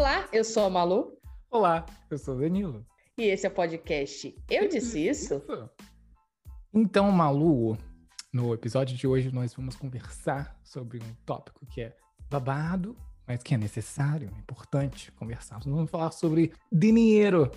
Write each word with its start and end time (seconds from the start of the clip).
Olá, 0.00 0.26
eu 0.32 0.42
sou 0.42 0.64
a 0.64 0.70
Malu. 0.70 1.12
Olá, 1.50 1.84
eu 2.10 2.16
sou 2.16 2.34
o 2.34 2.40
Danilo. 2.40 2.86
E 3.18 3.24
esse 3.24 3.46
é 3.46 3.50
o 3.50 3.52
podcast 3.52 4.34
Eu 4.48 4.66
Disse 4.66 5.06
Isso? 5.06 5.42
Então, 6.72 7.12
Malu, 7.12 7.76
no 8.32 8.54
episódio 8.54 8.96
de 8.96 9.06
hoje 9.06 9.30
nós 9.30 9.52
vamos 9.52 9.76
conversar 9.76 10.58
sobre 10.64 10.96
um 11.04 11.14
tópico 11.26 11.66
que 11.66 11.82
é 11.82 11.94
babado, 12.30 12.96
mas 13.26 13.42
que 13.42 13.52
é 13.52 13.58
necessário, 13.58 14.32
é 14.34 14.38
importante 14.38 15.12
conversar. 15.12 15.60
Vamos 15.66 15.90
falar 15.90 16.12
sobre 16.12 16.50
dinheiro, 16.72 17.50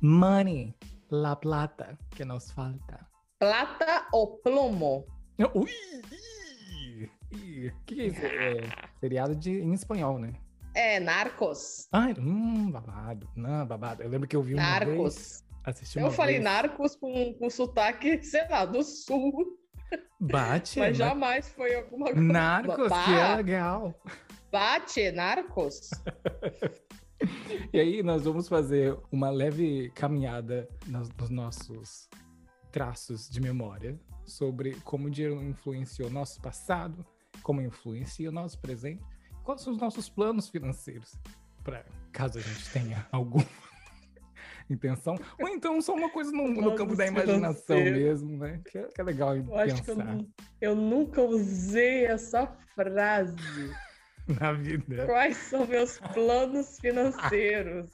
money, 0.00 0.72
la 1.10 1.34
plata, 1.34 1.98
que 2.10 2.24
nos 2.24 2.48
falta. 2.52 3.08
Plata 3.40 4.06
ou 4.12 4.38
plomo? 4.38 5.04
Ui! 5.52 7.10
O 7.32 7.84
que 7.84 8.00
é 8.00 8.06
isso? 8.06 8.24
É 8.24 8.88
seriado 9.00 9.34
de, 9.34 9.50
em 9.50 9.72
espanhol, 9.72 10.16
né? 10.16 10.32
É, 10.78 11.00
Narcos. 11.00 11.88
Ai, 11.90 12.14
hum, 12.16 12.70
babado. 12.70 13.28
Não, 13.34 13.66
babado. 13.66 14.00
Eu 14.00 14.08
lembro 14.08 14.28
que 14.28 14.36
eu 14.36 14.42
vi 14.44 14.54
uma 14.54 14.62
Narcos. 14.62 15.14
vez... 15.16 15.44
Assisti 15.64 15.98
Eu 15.98 16.12
falei 16.12 16.34
vez. 16.34 16.44
Narcos 16.44 16.94
com, 16.94 17.34
com 17.34 17.50
sotaque, 17.50 18.22
sei 18.22 18.46
lá, 18.48 18.64
do 18.64 18.80
sul. 18.84 19.58
Bate, 20.20 20.78
mas 20.78 20.96
né? 20.96 21.04
jamais 21.06 21.48
foi 21.48 21.74
alguma 21.74 22.06
coisa. 22.06 22.20
Narcos, 22.20 22.88
Bah, 22.88 23.04
que 23.04 23.10
é 23.10 23.36
legal. 23.36 23.94
Bate, 24.52 25.10
Narcos. 25.10 25.90
E 27.72 27.80
aí 27.80 28.00
nós 28.00 28.24
vamos 28.24 28.48
fazer 28.48 28.96
uma 29.10 29.28
leve 29.28 29.90
caminhada 29.90 30.68
nos, 30.86 31.10
nos 31.10 31.28
nossos 31.28 32.08
traços 32.70 33.28
de 33.28 33.40
memória 33.40 33.98
sobre 34.24 34.76
como 34.82 35.08
o 35.08 35.10
dinheiro 35.10 35.42
influenciou 35.42 36.08
nosso 36.08 36.40
passado, 36.40 37.04
como 37.42 37.60
influencia 37.60 38.28
o 38.28 38.32
nosso 38.32 38.60
presente, 38.60 39.02
quais 39.48 39.62
são 39.62 39.72
os 39.72 39.78
nossos 39.78 40.10
planos 40.10 40.50
financeiros, 40.50 41.18
para 41.64 41.82
caso 42.12 42.38
a 42.38 42.42
gente 42.42 42.68
tenha 42.70 43.06
alguma 43.10 43.46
intenção, 44.68 45.16
ou 45.40 45.48
então 45.48 45.80
só 45.80 45.94
uma 45.94 46.10
coisa 46.10 46.30
no, 46.30 46.48
no 46.48 46.74
campo 46.74 46.94
da 46.94 47.06
imaginação 47.06 47.82
mesmo, 47.82 48.36
né? 48.36 48.60
Que 48.70 48.76
é, 48.76 48.82
que 48.88 49.00
é 49.00 49.04
legal 49.04 49.34
Eu 49.34 49.56
acho 49.56 49.82
que 49.82 49.90
eu, 49.90 49.96
pensar 49.96 50.14
nu- 50.16 50.28
eu 50.60 50.74
nunca 50.76 51.22
usei 51.22 52.04
essa 52.04 52.46
frase. 52.74 53.72
na 54.38 54.52
vida. 54.52 55.06
Quais 55.06 55.38
são 55.38 55.66
meus 55.66 55.98
planos 56.12 56.78
financeiros? 56.78 57.88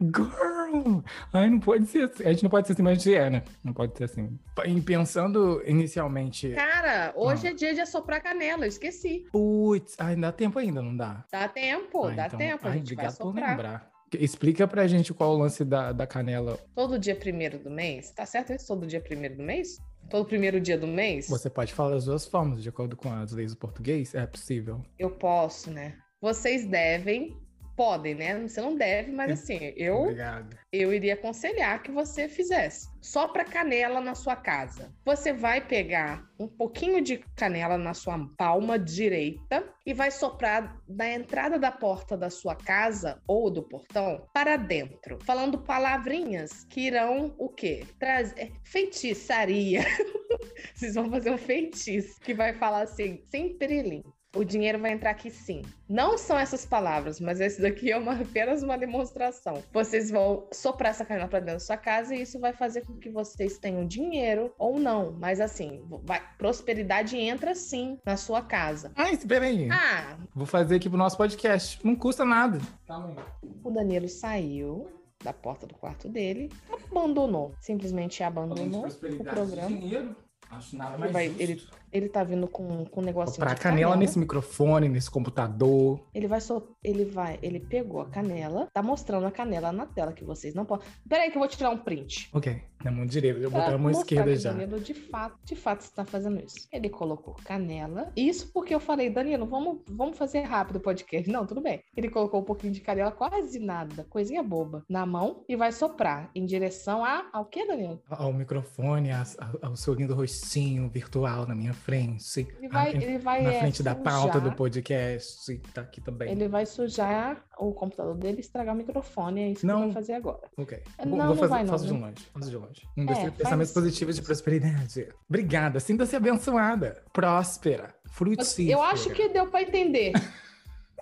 Girl! 0.00 1.00
Ai, 1.32 1.50
não 1.50 1.60
pode 1.60 1.86
ser 1.86 2.04
assim. 2.04 2.24
A 2.24 2.32
gente 2.32 2.42
não 2.42 2.50
pode 2.50 2.66
ser 2.66 2.72
assim, 2.72 2.82
mas 2.82 2.92
a 2.92 2.94
gente 2.94 3.14
é, 3.14 3.30
né? 3.30 3.42
Não 3.62 3.72
pode 3.72 3.96
ser 3.96 4.04
assim. 4.04 4.38
E 4.66 4.80
pensando 4.80 5.62
inicialmente. 5.66 6.50
Cara, 6.50 7.12
hoje 7.16 7.46
Ah. 7.46 7.50
é 7.50 7.54
dia 7.54 7.74
de 7.74 7.80
assoprar 7.80 8.22
canela, 8.22 8.64
eu 8.64 8.68
esqueci. 8.68 9.26
Putz, 9.32 9.96
ai, 9.98 10.16
dá 10.16 10.32
tempo 10.32 10.58
ainda, 10.58 10.82
não 10.82 10.96
dá? 10.96 11.24
Dá 11.30 11.48
tempo, 11.48 12.04
Ah, 12.06 12.10
dá 12.10 12.26
então- 12.26 12.38
tempo, 12.38 12.66
a 12.66 12.70
ai, 12.70 12.78
gente 12.78 12.94
vai 12.94 13.04
obrigado 13.06 13.16
por 13.18 13.26
soprar. 13.28 13.50
lembrar. 13.50 13.92
Explica 14.14 14.68
pra 14.68 14.86
gente 14.86 15.14
qual 15.14 15.32
é 15.32 15.36
o 15.36 15.38
lance 15.38 15.64
da, 15.64 15.90
da 15.92 16.06
canela. 16.06 16.58
Todo 16.74 16.98
dia 16.98 17.16
primeiro 17.16 17.58
do 17.58 17.70
mês? 17.70 18.10
Tá 18.10 18.26
certo 18.26 18.52
isso? 18.52 18.66
Todo 18.66 18.86
dia 18.86 19.00
primeiro 19.00 19.36
do 19.36 19.42
mês? 19.42 19.78
Todo 20.10 20.26
primeiro 20.26 20.60
dia 20.60 20.76
do 20.76 20.86
mês? 20.86 21.28
Você 21.30 21.48
pode 21.48 21.72
falar 21.72 21.92
das 21.92 22.04
duas 22.04 22.26
formas, 22.26 22.62
de 22.62 22.68
acordo 22.68 22.94
com 22.94 23.10
as 23.10 23.32
leis 23.32 23.52
do 23.52 23.56
português? 23.58 24.14
É 24.14 24.26
possível. 24.26 24.84
Eu 24.98 25.10
posso, 25.12 25.70
né? 25.70 25.94
Vocês 26.20 26.66
devem, 26.66 27.34
podem, 27.76 28.14
né? 28.14 28.38
Você 28.40 28.60
não 28.60 28.76
deve, 28.76 29.10
mas 29.12 29.30
É. 29.30 29.32
assim, 29.32 29.72
eu, 29.76 29.96
Obrigado. 30.02 30.56
eu 30.72 30.92
iria 30.92 31.14
aconselhar 31.14 31.82
que 31.82 31.90
você 31.90 32.28
fizesse. 32.28 32.88
Só 33.00 33.28
para 33.28 33.44
canela 33.44 34.00
na 34.00 34.14
sua 34.14 34.36
casa. 34.36 34.92
Você 35.04 35.32
vai 35.32 35.60
pegar 35.60 36.24
um 36.38 36.46
pouquinho 36.46 37.00
de 37.02 37.18
canela 37.36 37.76
na 37.76 37.94
sua 37.94 38.18
palma 38.36 38.78
direita 38.78 39.64
e 39.84 39.92
vai 39.92 40.10
soprar 40.10 40.76
da 40.88 41.08
entrada 41.08 41.58
da 41.58 41.72
porta 41.72 42.16
da 42.16 42.30
sua 42.30 42.54
casa 42.54 43.20
ou 43.26 43.50
do 43.50 43.62
portão 43.62 44.26
para 44.32 44.56
dentro, 44.56 45.18
falando 45.24 45.58
palavrinhas 45.58 46.64
que 46.70 46.82
irão 46.82 47.34
o 47.38 47.48
quê? 47.48 47.84
Trazer 47.98 48.52
feitiçaria. 48.64 49.80
Vocês 50.74 50.94
vão 50.94 51.10
fazer 51.10 51.30
um 51.30 51.38
feitiço 51.38 52.20
que 52.20 52.34
vai 52.34 52.52
falar 52.54 52.82
assim, 52.82 53.22
sem 53.30 53.56
perilim. 53.56 54.02
O 54.34 54.44
dinheiro 54.44 54.78
vai 54.78 54.92
entrar 54.92 55.10
aqui 55.10 55.30
sim. 55.30 55.60
Não 55.86 56.16
são 56.16 56.38
essas 56.38 56.64
palavras, 56.64 57.20
mas 57.20 57.38
esse 57.38 57.60
daqui 57.60 57.92
é 57.92 57.98
uma- 57.98 58.14
apenas 58.22 58.62
uma 58.62 58.78
demonstração. 58.78 59.62
Vocês 59.72 60.10
vão 60.10 60.48
soprar 60.52 60.90
essa 60.90 61.04
canela 61.04 61.28
para 61.28 61.40
dentro 61.40 61.54
da 61.56 61.60
sua 61.60 61.76
casa 61.76 62.14
e 62.14 62.22
isso 62.22 62.40
vai 62.40 62.54
fazer 62.54 62.80
com 62.86 62.94
que 62.94 63.10
vocês 63.10 63.58
tenham 63.58 63.86
dinheiro 63.86 64.50
ou 64.58 64.78
não. 64.78 65.12
Mas 65.12 65.38
assim, 65.38 65.82
vai- 66.02 66.22
prosperidade 66.38 67.16
entra 67.18 67.54
sim 67.54 67.98
na 68.06 68.16
sua 68.16 68.40
casa. 68.40 68.90
Ai, 68.96 69.12
espera 69.12 69.44
aí. 69.44 69.68
Ah, 69.70 70.16
Vou 70.34 70.46
fazer 70.46 70.76
aqui 70.76 70.88
pro 70.88 70.96
nosso 70.96 71.16
podcast. 71.18 71.78
Não 71.84 71.94
custa 71.94 72.24
nada. 72.24 72.58
Calma 72.86 73.08
aí. 73.10 73.50
o 73.62 73.70
Danilo 73.70 74.08
saiu 74.08 74.88
da 75.22 75.32
porta 75.32 75.66
do 75.66 75.74
quarto 75.74 76.08
dele, 76.08 76.50
abandonou. 76.90 77.54
Simplesmente 77.60 78.22
abandonou 78.24 78.86
o 78.86 79.24
programa. 79.24 79.68
dinheiro. 79.68 80.16
Acho 80.50 80.76
nada 80.76 80.92
Ele 80.94 80.98
mais 81.00 81.12
vai- 81.12 81.26
justo. 81.28 81.40
ele 81.42 81.62
Ele 81.92 82.08
tá 82.08 82.24
vindo 82.24 82.48
com, 82.48 82.86
com 82.86 83.00
um 83.02 83.04
negocinho 83.04 83.38
Pra 83.40 83.52
de 83.52 83.60
canela 83.60 83.80
canela. 83.82 83.96
nesse 83.96 84.18
microfone, 84.18 84.88
nesse 84.88 85.10
computador. 85.10 86.00
Ele 86.14 86.26
vai 86.26 86.40
só. 86.40 86.62
Ele 86.82 87.04
vai. 87.04 87.38
Ele 87.42 87.60
pegou 87.60 88.00
a 88.00 88.08
canela, 88.08 88.66
tá 88.72 88.82
mostrando 88.82 89.26
a 89.26 89.30
canela 89.30 89.70
na 89.72 89.84
tela 89.86 90.12
que 90.14 90.24
vocês 90.24 90.54
não 90.54 90.64
podem. 90.64 90.86
Peraí, 91.06 91.30
que 91.30 91.36
eu 91.36 91.40
vou 91.40 91.48
tirar 91.48 91.68
um 91.70 91.76
print. 91.76 92.30
Ok, 92.32 92.62
na 92.82 92.90
mão 92.90 93.04
direita. 93.04 93.40
Eu 93.40 93.50
vou 93.50 93.60
botar 93.60 93.74
a 93.74 93.78
mão 93.78 93.90
esquerda 93.90 94.30
que 94.30 94.36
já. 94.38 94.52
Danilo, 94.52 94.80
de 94.80 94.94
fato, 94.94 95.36
de 95.44 95.54
fato, 95.54 95.80
está 95.82 96.02
fazendo 96.04 96.42
isso. 96.42 96.66
Ele 96.72 96.88
colocou 96.88 97.34
canela. 97.44 98.10
Isso 98.16 98.50
porque 98.52 98.74
eu 98.74 98.80
falei, 98.80 99.10
Danilo, 99.10 99.44
vamos, 99.44 99.80
vamos 99.88 100.16
fazer 100.16 100.40
rápido 100.44 100.76
o 100.76 100.80
podcast. 100.80 101.30
Não, 101.30 101.44
tudo 101.46 101.60
bem. 101.60 101.82
Ele 101.94 102.08
colocou 102.08 102.40
um 102.40 102.44
pouquinho 102.44 102.72
de 102.72 102.80
canela, 102.80 103.10
quase 103.12 103.58
nada, 103.58 104.04
coisinha 104.08 104.42
boba, 104.42 104.82
na 104.88 105.04
mão 105.04 105.44
e 105.46 105.56
vai 105.56 105.70
soprar 105.72 106.30
em 106.34 106.46
direção 106.46 107.04
a, 107.04 107.28
ao 107.34 107.44
que, 107.44 107.66
Danilo? 107.66 108.00
Ao 108.08 108.32
microfone, 108.32 109.10
a- 109.10 109.24
a- 109.38 109.66
ao 109.68 109.76
seu 109.76 109.92
lindo 109.92 110.14
rostinho 110.32 110.88
virtual 110.88 111.46
na 111.46 111.54
minha 111.54 111.74
frente. 111.74 112.46
Ele 112.58 112.68
vai, 112.68 112.94
ele 112.94 113.18
vai 113.18 113.42
na 113.42 113.52
é, 113.52 113.60
frente 113.60 113.82
da 113.82 113.94
pauta 113.94 114.40
do 114.40 114.52
podcast. 114.52 115.58
Tá 115.74 115.82
aqui 115.82 116.00
também. 116.00 116.30
Ele 116.30 116.48
vai 116.48 116.64
sujar 116.64 117.44
o 117.58 117.72
computador 117.72 118.14
dele 118.16 118.38
e 118.38 118.40
estragar 118.40 118.74
o 118.74 118.78
microfone. 118.78 119.40
É 119.42 119.48
isso 119.50 119.66
Não. 119.66 119.76
que 119.76 119.82
ele 119.84 119.92
vai 119.92 120.02
fazer 120.02 120.12
agora. 120.14 120.40
Ok. 120.56 120.82
Não, 120.98 121.08
Vou, 121.08 121.18
não 121.18 121.26
vou 121.28 121.36
fazer, 121.36 121.50
vai 121.50 121.64
não, 121.64 121.70
faço 121.70 121.86
de 121.86 121.92
né? 121.92 122.00
longe. 122.00 122.26
Faço 122.32 122.50
de 122.50 122.56
longe. 122.56 122.88
Um, 122.96 123.04
É, 123.10 123.30
faz- 123.44 123.72
positivos 123.72 124.16
de 124.16 124.22
prosperidade. 124.22 125.08
Obrigada. 125.28 125.78
Sinta-se 125.80 126.16
abençoada. 126.16 127.02
Próspera. 127.12 127.94
Frutífera. 128.06 128.70
Eu 128.70 128.82
acho 128.82 129.10
que 129.10 129.28
deu 129.28 129.46
para 129.46 129.62
entender 129.62 130.12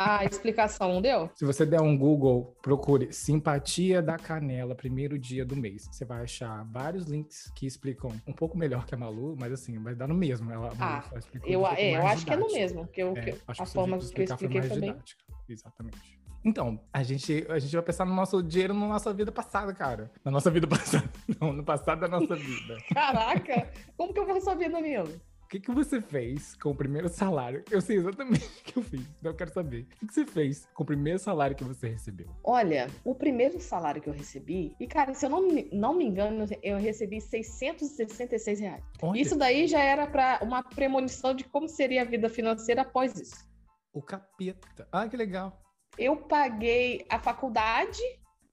a 0.03 0.25
explicação, 0.25 0.95
não 0.95 1.03
deu? 1.03 1.29
Se 1.35 1.45
você 1.45 1.67
der 1.67 1.83
um 1.83 1.95
Google, 1.97 2.57
procure 2.63 3.13
Simpatia 3.13 4.01
da 4.01 4.17
Canela, 4.17 4.75
primeiro 4.75 5.19
dia 5.19 5.45
do 5.45 5.55
mês. 5.55 5.87
Você 5.93 6.07
vai 6.07 6.23
achar 6.23 6.65
vários 6.73 7.05
links 7.05 7.53
que 7.55 7.67
explicam 7.67 8.11
um 8.27 8.33
pouco 8.33 8.57
melhor 8.57 8.87
que 8.87 8.95
a 8.95 8.99
Malu, 8.99 9.37
mas 9.39 9.53
assim, 9.53 9.79
vai 9.83 9.95
dar 9.95 10.09
no 10.09 10.15
mesmo. 10.15 10.51
Ela, 10.51 10.73
Ah, 10.81 11.05
Eu, 11.45 11.61
um 11.63 11.67
é, 11.67 11.97
eu 11.97 12.07
acho 12.07 12.25
que 12.25 12.33
é 12.33 12.37
no 12.37 12.51
mesmo, 12.51 12.87
porque 12.87 13.03
eu, 13.03 13.15
É, 13.15 13.35
a 13.47 13.53
que 13.53 13.67
forma 13.67 13.99
que 13.99 14.05
eu 14.21 14.25
expliquei 14.25 14.61
mais 14.61 14.73
também. 14.73 14.91
didática. 14.93 15.23
Exatamente. 15.47 16.19
Então, 16.43 16.81
a 16.91 17.03
gente, 17.03 17.45
a 17.51 17.59
gente 17.59 17.75
vai 17.77 17.83
pensar 17.85 18.07
no 18.07 18.15
nosso 18.15 18.43
dinheiro 18.43 18.73
na 18.73 18.89
nossa 18.89 19.13
vida 19.13 19.31
passada, 19.31 19.75
cara. 19.75 20.11
Na 20.25 20.31
nossa 20.31 20.51
vida 20.51 20.67
passada. 20.67 21.07
Não, 21.39 21.53
no 21.53 21.63
passado 21.63 22.01
da 22.01 22.09
nossa 22.09 22.35
vida. 22.35 22.79
Caraca, 22.95 23.71
como 23.99 24.15
que 24.15 24.21
eu 24.21 24.27
vou 24.27 24.41
saber, 24.41 24.71
Danilo? 24.71 25.11
O 25.51 25.53
que, 25.53 25.59
que 25.59 25.73
você 25.73 26.01
fez 26.01 26.55
com 26.55 26.71
o 26.71 26.75
primeiro 26.77 27.09
salário? 27.09 27.65
Eu 27.69 27.81
sei 27.81 27.97
exatamente 27.97 28.47
o 28.63 28.63
que 28.63 28.79
eu 28.79 28.85
fiz, 28.85 29.01
então 29.19 29.33
eu 29.33 29.37
quero 29.37 29.53
saber. 29.53 29.81
O 29.81 29.87
que, 29.97 30.07
que 30.07 30.15
você 30.15 30.25
fez 30.25 30.69
com 30.73 30.85
o 30.85 30.87
primeiro 30.87 31.19
salário 31.19 31.57
que 31.57 31.65
você 31.65 31.89
recebeu? 31.89 32.29
Olha, 32.45 32.87
o 33.05 33.17
primeiro 33.17 33.59
salário 33.61 34.01
que 34.01 34.09
eu 34.09 34.13
recebi, 34.13 34.77
e 34.79 34.87
cara, 34.87 35.13
se 35.13 35.27
eu 35.27 35.31
não 35.31 35.43
me, 35.43 35.69
não 35.73 35.93
me 35.93 36.05
engano, 36.05 36.47
eu 36.63 36.79
recebi 36.79 37.21
666 37.21 38.61
reais. 38.61 38.85
Olha, 39.03 39.21
Isso 39.21 39.37
daí 39.37 39.67
já 39.67 39.81
era 39.81 40.07
para 40.07 40.39
uma 40.41 40.63
premonição 40.63 41.35
de 41.35 41.43
como 41.43 41.67
seria 41.67 42.03
a 42.03 42.05
vida 42.05 42.29
financeira 42.29 42.83
após 42.83 43.19
isso. 43.19 43.45
o 43.93 44.01
capeta. 44.01 44.87
Ah, 44.93 45.09
que 45.09 45.17
legal. 45.17 45.61
Eu 45.99 46.17
paguei 46.17 47.05
a 47.11 47.19
faculdade, 47.19 48.01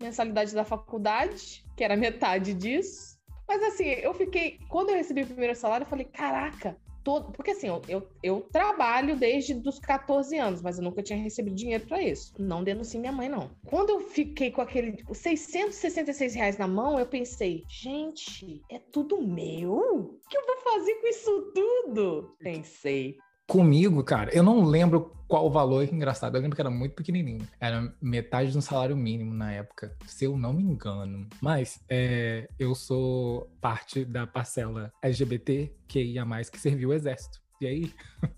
mensalidade 0.01 0.55
da 0.55 0.65
faculdade, 0.65 1.63
que 1.75 1.83
era 1.83 1.95
metade 1.95 2.55
disso. 2.55 3.19
Mas 3.47 3.61
assim, 3.61 3.85
eu 3.85 4.15
fiquei. 4.15 4.57
Quando 4.67 4.89
eu 4.89 4.95
recebi 4.95 5.21
o 5.21 5.27
primeiro 5.27 5.53
salário, 5.55 5.85
eu 5.85 5.89
falei: 5.89 6.05
caraca, 6.05 6.75
todo. 7.07 7.31
Porque 7.31 7.51
assim, 7.51 7.67
eu, 7.67 7.81
eu, 7.87 8.05
eu 8.21 8.41
trabalho 8.51 9.15
desde 9.15 9.53
os 9.65 9.79
14 9.79 10.37
anos, 10.37 10.61
mas 10.61 10.77
eu 10.77 10.83
nunca 10.83 11.01
tinha 11.01 11.17
recebido 11.17 11.55
dinheiro 11.55 11.85
para 11.87 12.01
isso. 12.01 12.33
Não 12.37 12.65
denuncie 12.65 12.99
minha 12.99 13.13
mãe, 13.13 13.29
não. 13.29 13.49
Quando 13.65 13.91
eu 13.91 14.01
fiquei 14.01 14.51
com 14.51 14.59
aquele 14.59 14.91
tipo, 14.91 15.15
666 15.15 16.35
reais 16.35 16.57
na 16.57 16.67
mão, 16.67 16.99
eu 16.99 17.05
pensei: 17.05 17.63
gente, 17.69 18.61
é 18.69 18.77
tudo 18.77 19.25
meu? 19.25 19.71
O 19.71 20.19
que 20.29 20.37
eu 20.37 20.45
vou 20.45 20.57
fazer 20.57 20.95
com 20.95 21.07
isso 21.07 21.53
tudo? 21.55 22.35
Pensei. 22.39 23.17
Comigo, 23.47 24.03
cara, 24.03 24.29
eu 24.35 24.43
não 24.43 24.63
lembro 24.63 25.13
qual 25.27 25.45
o 25.45 25.49
valor, 25.49 25.85
que 25.87 25.95
engraçado. 25.95 26.35
Eu 26.35 26.41
lembro 26.41 26.55
que 26.55 26.61
era 26.61 26.69
muito 26.69 26.95
pequenininho. 26.95 27.47
Era 27.59 27.93
metade 28.01 28.51
de 28.51 28.57
um 28.57 28.61
salário 28.61 28.95
mínimo 28.95 29.33
na 29.33 29.51
época, 29.51 29.95
se 30.05 30.25
eu 30.25 30.37
não 30.37 30.53
me 30.53 30.63
engano. 30.63 31.27
Mas 31.41 31.79
é, 31.89 32.49
eu 32.57 32.73
sou 32.73 33.49
parte 33.61 34.05
da 34.05 34.25
parcela 34.25 34.91
LGBT 35.01 35.73
que 35.87 36.01
ia 36.01 36.25
mais 36.25 36.49
que 36.49 36.59
serviu 36.59 36.89
o 36.89 36.93
exército. 36.93 37.41
E 37.61 37.67
aí 37.67 37.93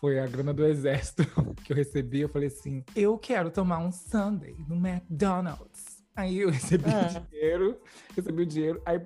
foi 0.00 0.18
a 0.18 0.26
grana 0.26 0.52
do 0.52 0.64
exército 0.64 1.24
que 1.64 1.72
eu 1.72 1.76
recebi. 1.76 2.20
Eu 2.20 2.28
falei 2.28 2.48
assim: 2.48 2.84
eu 2.94 3.18
quero 3.18 3.50
tomar 3.50 3.78
um 3.78 3.92
Sunday 3.92 4.56
no 4.68 4.76
McDonald's. 4.76 5.89
Aí 6.16 6.38
eu 6.40 6.50
recebi 6.50 6.84
Ah. 6.90 7.18
o 7.20 7.30
dinheiro, 7.30 7.80
recebi 8.16 8.42
o 8.42 8.46
dinheiro. 8.46 8.82
Aí 8.84 9.00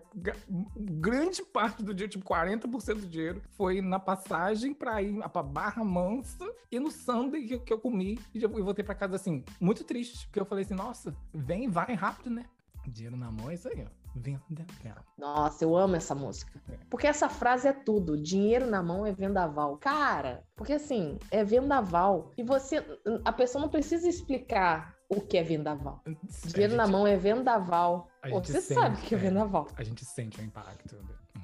grande 0.77 1.43
parte 1.45 1.83
do 1.83 1.93
dinheiro, 1.95 2.11
tipo 2.13 2.25
40% 2.25 3.01
do 3.01 3.07
dinheiro, 3.07 3.43
foi 3.51 3.81
na 3.81 3.99
passagem 3.99 4.73
pra 4.75 5.01
ir 5.03 5.17
pra 5.31 5.43
Barra 5.43 5.85
Mansa 5.85 6.45
e 6.71 6.79
no 6.81 6.91
Sunday 6.91 7.47
que, 7.47 7.55
eu- 7.55 7.61
que 7.61 7.73
eu 7.73 7.79
comi. 7.79 8.19
E 8.35 8.43
eu 8.43 8.49
voltei 8.65 8.85
pra 8.85 8.95
casa 8.95 9.17
assim, 9.17 9.45
muito 9.61 9.85
triste, 9.85 10.27
porque 10.27 10.41
eu 10.41 10.47
falei 10.47 10.65
assim: 10.65 10.75
nossa, 10.75 11.15
vem, 11.33 11.69
vai 11.69 11.95
rápido, 11.95 12.31
né? 12.31 12.45
Dinheiro 12.87 13.17
na 13.17 13.31
mão 13.31 13.51
é 13.51 13.55
isso 13.55 13.69
aí, 13.69 13.85
ó. 13.87 14.05
Vendaval. 14.17 15.05
Nossa, 15.19 15.65
eu 15.65 15.75
amo 15.77 15.97
essa 15.97 16.15
música. 16.15 16.53
Porque 16.89 17.07
essa 17.07 17.29
frase 17.29 17.67
é 17.67 17.73
tudo. 17.73 18.17
Dinheiro 18.17 18.67
na 18.67 18.81
mão 18.81 19.05
é 19.05 19.11
vendaval. 19.13 19.77
Cara, 19.79 20.45
porque 20.55 20.75
assim, 20.75 21.19
é 21.33 21.43
vendaval. 21.43 22.31
E 22.37 22.43
você. 22.45 22.85
A 23.25 23.33
pessoa 23.33 23.63
não 23.63 23.69
precisa 23.69 24.07
explicar 24.09 24.94
o 25.09 25.21
que 25.21 25.37
é 25.37 25.43
vendaval. 25.43 26.03
Dinheiro 26.47 26.75
A 26.75 26.77
na 26.77 26.85
gente- 26.85 26.93
mão 26.93 27.07
é 27.07 27.17
vendaval. 27.17 28.09
Pô, 28.23 28.29
gente 28.37 28.53
você 28.53 28.61
sente, 28.61 28.81
sabe 28.81 28.97
que 29.03 29.15
é 29.15 29.19
é. 29.19 29.21
vendaval. 29.21 29.67
A 29.77 29.83
gente 29.83 30.05
sente 30.05 30.41
o 30.41 30.45
impacto. 30.45 30.97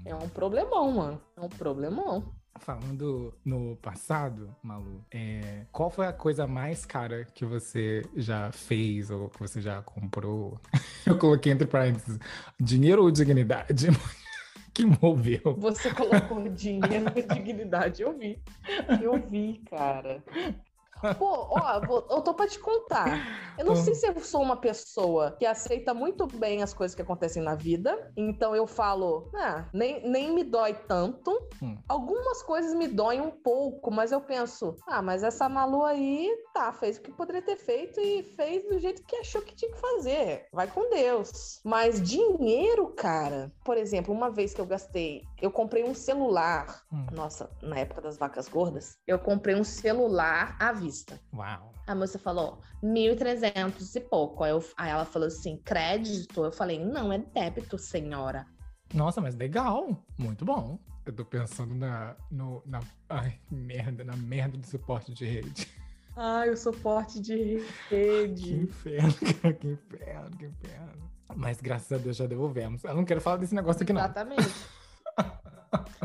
É 0.05 0.15
um 0.15 0.29
problemão, 0.29 0.91
mano. 0.93 1.21
É 1.37 1.41
um 1.41 1.49
problemão. 1.49 2.33
Falando 2.59 3.33
no 3.45 3.77
passado, 3.77 4.55
Malu, 4.62 5.05
é, 5.11 5.67
qual 5.71 5.89
foi 5.89 6.07
a 6.07 6.12
coisa 6.12 6.47
mais 6.47 6.85
cara 6.85 7.25
que 7.25 7.45
você 7.45 8.03
já 8.17 8.51
fez 8.51 9.11
ou 9.11 9.29
que 9.29 9.39
você 9.39 9.61
já 9.61 9.81
comprou? 9.83 10.59
Eu 11.06 11.17
coloquei 11.17 11.53
entre 11.53 11.67
parênteses, 11.67 12.19
dinheiro 12.59 13.03
ou 13.03 13.11
dignidade? 13.11 13.87
que 14.75 14.85
moveu. 14.85 15.41
Você 15.59 15.93
colocou 15.95 16.49
dinheiro 16.49 17.06
e 17.17 17.23
dignidade. 17.23 18.03
Eu 18.03 18.17
vi. 18.19 18.43
Eu 19.03 19.17
vi, 19.29 19.63
cara. 19.71 20.23
Pô, 21.19 21.47
ó, 21.50 21.81
vou- 21.81 22.06
eu 22.11 22.20
tô 22.23 22.35
pra 22.35 22.47
te 22.47 22.58
contar. 22.58 23.26
Eu 23.58 23.64
não 23.67 23.75
sei 23.76 23.94
se 23.94 24.06
eu 24.06 24.19
sou 24.20 24.41
uma 24.43 24.56
pessoa 24.56 25.37
que 25.38 25.44
aceita 25.44 25.93
muito 25.93 26.26
bem 26.26 26.62
as 26.62 26.73
coisas 26.73 26.94
que 26.94 27.02
acontecem 27.02 27.43
na 27.43 27.55
vida. 27.55 28.11
Então 28.17 28.55
eu 28.56 28.67
falo, 28.67 29.31
ah, 29.35 29.69
nem, 29.73 30.08
nem 30.08 30.32
me 30.32 30.44
dói 30.44 30.75
tanto. 30.75 31.31
Hum. 31.62 31.76
Algumas 31.88 32.43
coisas 32.43 32.73
me 32.75 32.87
doem 32.88 33.20
um 33.20 33.31
pouco, 33.31 33.91
mas 33.91 34.12
eu 34.12 34.20
penso, 34.20 34.76
ah, 34.87 35.02
mas 35.02 35.23
essa 35.23 35.49
Malu 35.49 35.85
aí, 35.85 36.29
tá, 36.55 36.73
fez 36.73 36.97
o 36.97 37.03
que 37.03 37.12
poderia 37.12 37.43
ter 37.43 37.56
feito 37.56 38.00
e 38.00 38.23
fez 38.23 38.64
do 38.69 38.79
jeito 38.79 39.03
que 39.05 39.17
achou 39.17 39.43
que 39.43 39.55
tinha 39.55 39.70
que 39.70 39.79
fazer. 39.79 40.46
Vai 40.53 40.67
com 40.67 40.88
Deus. 40.91 41.61
Mas 41.64 42.00
dinheiro, 42.03 42.88
cara, 42.96 43.53
por 43.64 43.76
exemplo, 43.76 44.14
uma 44.14 44.31
vez 44.31 44.55
que 44.55 44.61
eu 44.61 44.67
gastei, 44.67 45.23
eu 45.41 45.50
comprei 45.50 45.85
um 45.85 45.94
celular. 45.94 46.82
Hum. 46.93 47.06
Nossa, 47.12 47.50
na 47.62 47.79
época 47.79 48.00
das 48.00 48.17
vacas 48.17 48.49
gordas, 48.49 48.96
eu 49.06 49.19
comprei 49.19 49.55
um 49.55 49.64
celular 49.64 50.56
à 50.58 50.73
vista. 50.73 50.90
Uau. 51.35 51.73
A 51.87 51.95
moça 51.95 52.19
falou, 52.19 52.61
1.300 52.83 53.97
e 53.97 54.01
pouco. 54.01 54.45
Aí, 54.45 54.51
eu- 54.53 54.65
aí 54.77 54.91
ela 54.91 55.05
falou 55.05 55.29
assim, 55.29 55.57
crédito? 55.65 56.45
Eu 56.45 56.53
falei, 56.53 56.79
não, 56.85 57.13
é 57.13 57.19
débito, 57.19 57.77
senhora. 57.79 58.47
Nossa, 58.95 59.21
mas 59.21 59.35
legal. 59.37 60.05
Muito 60.19 60.45
bom. 60.45 60.79
Eu 61.07 61.13
tô 61.13 61.25
pensando 61.25 61.75
na, 61.75 62.15
no, 62.31 62.63
na, 62.67 62.81
ai, 63.09 63.39
merda, 63.51 64.05
na 64.05 64.17
merda 64.17 64.59
do 64.59 64.67
suporte 64.67 65.13
de 65.13 65.25
rede. 65.25 65.67
Ai, 66.17 66.51
o 66.51 66.57
suporte 66.57 67.21
de 67.21 67.65
Que 67.89 67.95
rede. 67.95 68.55
inferno, 68.63 69.15
cara, 69.41 69.55
que 69.55 69.69
inferno, 69.69 70.37
que 70.37 70.45
inferno. 70.47 71.11
Mas 71.37 71.61
graças 71.61 71.91
a 71.93 71.97
Deus 72.03 72.17
já 72.17 72.27
devolvemos. 72.27 72.83
Eu 72.85 72.95
não 72.95 73.05
quero 73.05 73.21
falar 73.21 73.37
desse 73.39 73.55
negócio 73.55 73.83
aqui, 73.85 73.93
não. 73.93 74.01
Exatamente. 74.01 74.53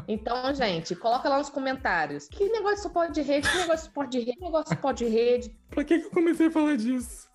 Então, 0.07 0.53
gente, 0.53 0.95
coloca 0.95 1.27
lá 1.29 1.37
nos 1.37 1.49
comentários. 1.49 2.27
Que 2.27 2.49
negócio 2.49 2.75
de 2.77 2.81
suporte 2.81 3.13
de 3.13 3.21
rede? 3.21 3.49
Que 3.49 3.57
negócio 3.57 3.75
de 3.77 3.83
suporte 3.85 4.11
de 4.11 4.19
rede? 4.25 4.33
Que 4.37 4.43
negócio 4.43 4.63
de 4.69 4.75
suporte 4.75 5.05
de 5.05 5.09
rede? 5.11 5.59
Pra 5.69 5.83
que, 5.83 5.99
que 5.99 6.05
eu 6.05 6.11
comecei 6.11 6.47
a 6.47 6.51
falar 6.51 6.75
disso? 6.75 7.25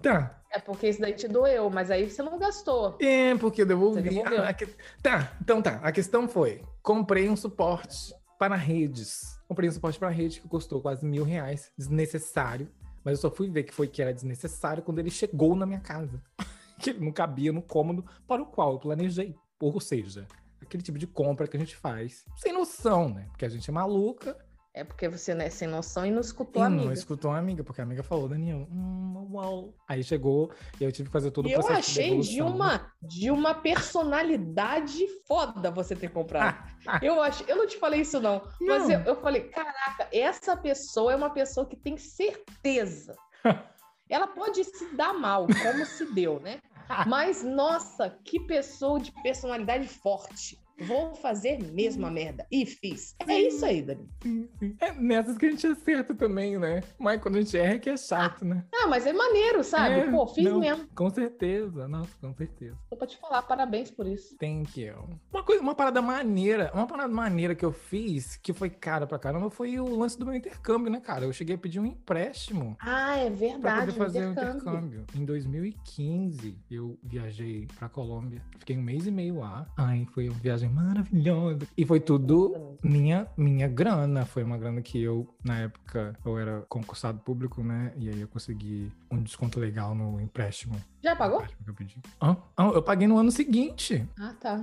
Tá, 0.00 0.40
É 0.50 0.60
porque 0.60 0.88
isso 0.88 1.00
daí 1.00 1.12
te 1.14 1.26
doeu, 1.26 1.68
mas 1.68 1.90
aí 1.90 2.08
você 2.08 2.22
não 2.22 2.38
gastou. 2.38 2.96
É, 3.00 3.34
porque 3.36 3.62
eu 3.62 3.66
devolvi. 3.66 4.20
Ah, 4.48 4.52
que- 4.52 4.68
Tá, 5.02 5.32
então 5.40 5.60
tá. 5.60 5.80
A 5.82 5.90
questão 5.90 6.28
foi: 6.28 6.62
comprei 6.82 7.28
um 7.28 7.34
suporte 7.36 8.14
para 8.38 8.54
redes. 8.54 9.36
Comprei 9.48 9.68
um 9.68 9.72
suporte 9.72 9.98
para 9.98 10.08
rede 10.10 10.40
que 10.40 10.48
custou 10.48 10.80
quase 10.80 11.04
mil 11.04 11.24
reais, 11.24 11.72
desnecessário. 11.76 12.68
Mas 13.04 13.14
eu 13.18 13.28
só 13.28 13.34
fui 13.34 13.50
ver 13.50 13.64
que 13.64 13.74
foi 13.74 13.88
que 13.88 14.00
era 14.00 14.14
desnecessário 14.14 14.82
quando 14.82 14.98
ele 15.00 15.10
chegou 15.10 15.54
na 15.56 15.66
minha 15.66 15.80
casa. 15.80 16.22
que 16.78 16.90
ele 16.90 17.04
não 17.04 17.12
cabia 17.12 17.52
no 17.52 17.60
cômodo 17.62 18.04
para 18.28 18.40
o 18.42 18.46
qual 18.46 18.72
eu 18.74 18.78
planejei. 18.78 19.34
Ou 19.60 19.80
seja, 19.80 20.26
aquele 20.64 20.82
tipo 20.82 20.98
de 20.98 21.06
compra 21.06 21.46
que 21.48 21.56
a 21.56 21.60
gente 21.60 21.76
faz 21.76 22.24
sem 22.36 22.52
noção, 22.52 23.08
né? 23.08 23.26
Porque 23.30 23.44
a 23.44 23.48
gente 23.48 23.68
é 23.70 23.72
maluca 23.72 24.36
É 24.76 24.82
porque 24.84 25.08
você 25.08 25.32
não 25.34 25.44
é 25.44 25.50
sem 25.50 25.68
noção 25.68 26.04
e 26.04 26.10
não 26.10 26.20
escutou 26.20 26.60
e 26.62 26.66
a 26.66 26.68
não 26.68 26.88
amiga. 26.88 26.92
escutou 26.92 27.30
a 27.30 27.38
amiga, 27.38 27.62
porque 27.62 27.80
a 27.80 27.84
amiga 27.84 28.02
falou, 28.02 28.28
Daniel, 28.28 28.66
hum, 28.70 29.28
uau. 29.30 29.72
Aí 29.88 30.02
chegou 30.02 30.50
e 30.80 30.84
eu 30.84 30.90
tive 30.90 31.08
que 31.08 31.12
fazer 31.12 31.30
todo 31.30 31.46
o 31.46 31.48
E 31.48 31.52
eu 31.52 31.60
processo 31.60 31.78
achei 31.90 32.18
de 32.20 32.36
devolução. 32.36 32.46
uma, 32.46 32.92
de 33.00 33.30
uma 33.30 33.54
personalidade 33.54 35.06
foda 35.26 35.70
você 35.70 35.94
ter 35.94 36.08
comprado. 36.10 36.56
eu, 37.02 37.20
acho, 37.22 37.44
eu 37.44 37.56
não 37.56 37.66
te 37.66 37.76
falei 37.78 38.00
isso, 38.00 38.20
não. 38.20 38.42
Mas 38.60 38.88
Não. 38.88 38.90
eu, 38.90 39.00
eu 39.00 39.20
falei, 39.20 39.42
caraca, 39.48 40.08
essa 40.12 40.56
pessoa 40.56 41.12
é 41.12 41.16
uma 41.16 41.30
pessoa 41.30 41.66
que 41.66 41.76
tem 41.76 41.96
certeza. 41.96 43.14
Ela 44.10 44.26
pode 44.26 44.62
se 44.64 44.94
dar 44.96 45.14
mal, 45.14 45.46
como 45.62 45.86
se 45.86 46.04
deu, 46.12 46.38
né? 46.40 46.60
Mas, 47.06 47.42
nossa, 47.42 48.10
que 48.24 48.40
pessoa 48.40 49.00
de 49.00 49.12
personalidade 49.22 49.88
forte. 49.88 50.63
Vou 50.80 51.14
fazer 51.14 51.62
mesmo 51.72 52.04
a 52.06 52.10
merda. 52.10 52.46
E 52.50 52.66
fiz. 52.66 53.14
É 53.26 53.40
isso 53.40 53.64
aí, 53.64 53.80
Dani. 53.82 54.08
Sim, 54.22 54.48
sim. 54.58 54.76
É 54.80 54.92
nessas 54.92 55.38
que 55.38 55.46
a 55.46 55.50
gente 55.50 55.66
acerta 55.66 56.14
também, 56.14 56.58
né? 56.58 56.82
Mas 56.98 57.20
quando 57.20 57.36
a 57.36 57.40
gente 57.40 57.56
erra 57.56 57.74
é 57.74 57.78
que 57.78 57.90
é 57.90 57.96
chato, 57.96 58.44
né? 58.44 58.64
Ah, 58.74 58.86
mas 58.88 59.06
é 59.06 59.12
maneiro, 59.12 59.62
sabe? 59.62 59.94
É, 60.00 60.10
Pô, 60.10 60.26
fiz 60.26 60.44
não. 60.44 60.58
mesmo. 60.60 60.86
Com 60.94 61.08
certeza, 61.10 61.86
nossa, 61.86 62.10
com 62.20 62.34
certeza. 62.34 62.76
Tô 62.90 62.96
pra 62.96 63.06
te 63.06 63.16
falar, 63.18 63.42
parabéns 63.42 63.90
por 63.90 64.06
isso. 64.06 64.36
Thank 64.38 64.80
you. 64.80 64.94
Uma 65.32 65.42
coisa, 65.44 65.62
uma 65.62 65.74
parada 65.74 66.02
maneira, 66.02 66.70
uma 66.74 66.86
parada 66.86 67.12
maneira 67.12 67.54
que 67.54 67.64
eu 67.64 67.72
fiz, 67.72 68.36
que 68.36 68.52
foi 68.52 68.68
cara 68.70 69.06
pra 69.06 69.18
caramba, 69.18 69.50
foi 69.50 69.78
o 69.78 69.96
lance 69.96 70.18
do 70.18 70.26
meu 70.26 70.34
intercâmbio, 70.34 70.90
né, 70.90 71.00
cara? 71.00 71.24
Eu 71.24 71.32
cheguei 71.32 71.54
a 71.54 71.58
pedir 71.58 71.78
um 71.80 71.86
empréstimo 71.86 72.76
Ah, 72.80 73.16
é 73.16 73.26
pra 73.30 73.36
verdade. 73.36 73.86
poder 73.92 73.98
fazer 73.98 74.18
intercâmbio. 74.30 74.54
o 74.54 74.56
intercâmbio. 74.56 75.06
Em 75.14 75.24
2015, 75.24 76.58
eu 76.70 76.98
viajei 77.02 77.68
pra 77.78 77.88
Colômbia. 77.88 78.42
Fiquei 78.58 78.76
um 78.76 78.82
mês 78.82 79.06
e 79.06 79.10
meio 79.10 79.38
lá. 79.38 79.66
Ai, 79.76 80.06
foi 80.12 80.28
uma 80.28 80.38
viagem 80.38 80.63
maravilhosa. 80.68 81.66
E 81.76 81.84
foi 81.84 82.00
tudo 82.00 82.76
minha, 82.82 83.26
minha 83.36 83.68
grana. 83.68 84.24
Foi 84.24 84.42
uma 84.42 84.58
grana 84.58 84.82
que 84.82 85.02
eu, 85.02 85.28
na 85.44 85.60
época, 85.60 86.16
eu 86.24 86.38
era 86.38 86.62
concursado 86.68 87.18
público, 87.20 87.62
né? 87.62 87.92
E 87.96 88.08
aí 88.08 88.20
eu 88.20 88.28
consegui 88.28 88.90
um 89.10 89.22
desconto 89.22 89.58
legal 89.58 89.94
no 89.94 90.20
empréstimo. 90.20 90.76
Já 91.02 91.16
pagou? 91.16 91.38
empréstimo 91.38 91.64
que 91.64 91.70
eu 91.70 91.74
pedi. 91.74 92.02
Hã? 92.20 92.36
Ah, 92.56 92.66
eu 92.66 92.82
paguei 92.82 93.06
no 93.06 93.18
ano 93.18 93.30
seguinte. 93.30 94.06
Ah, 94.18 94.34
tá. 94.40 94.62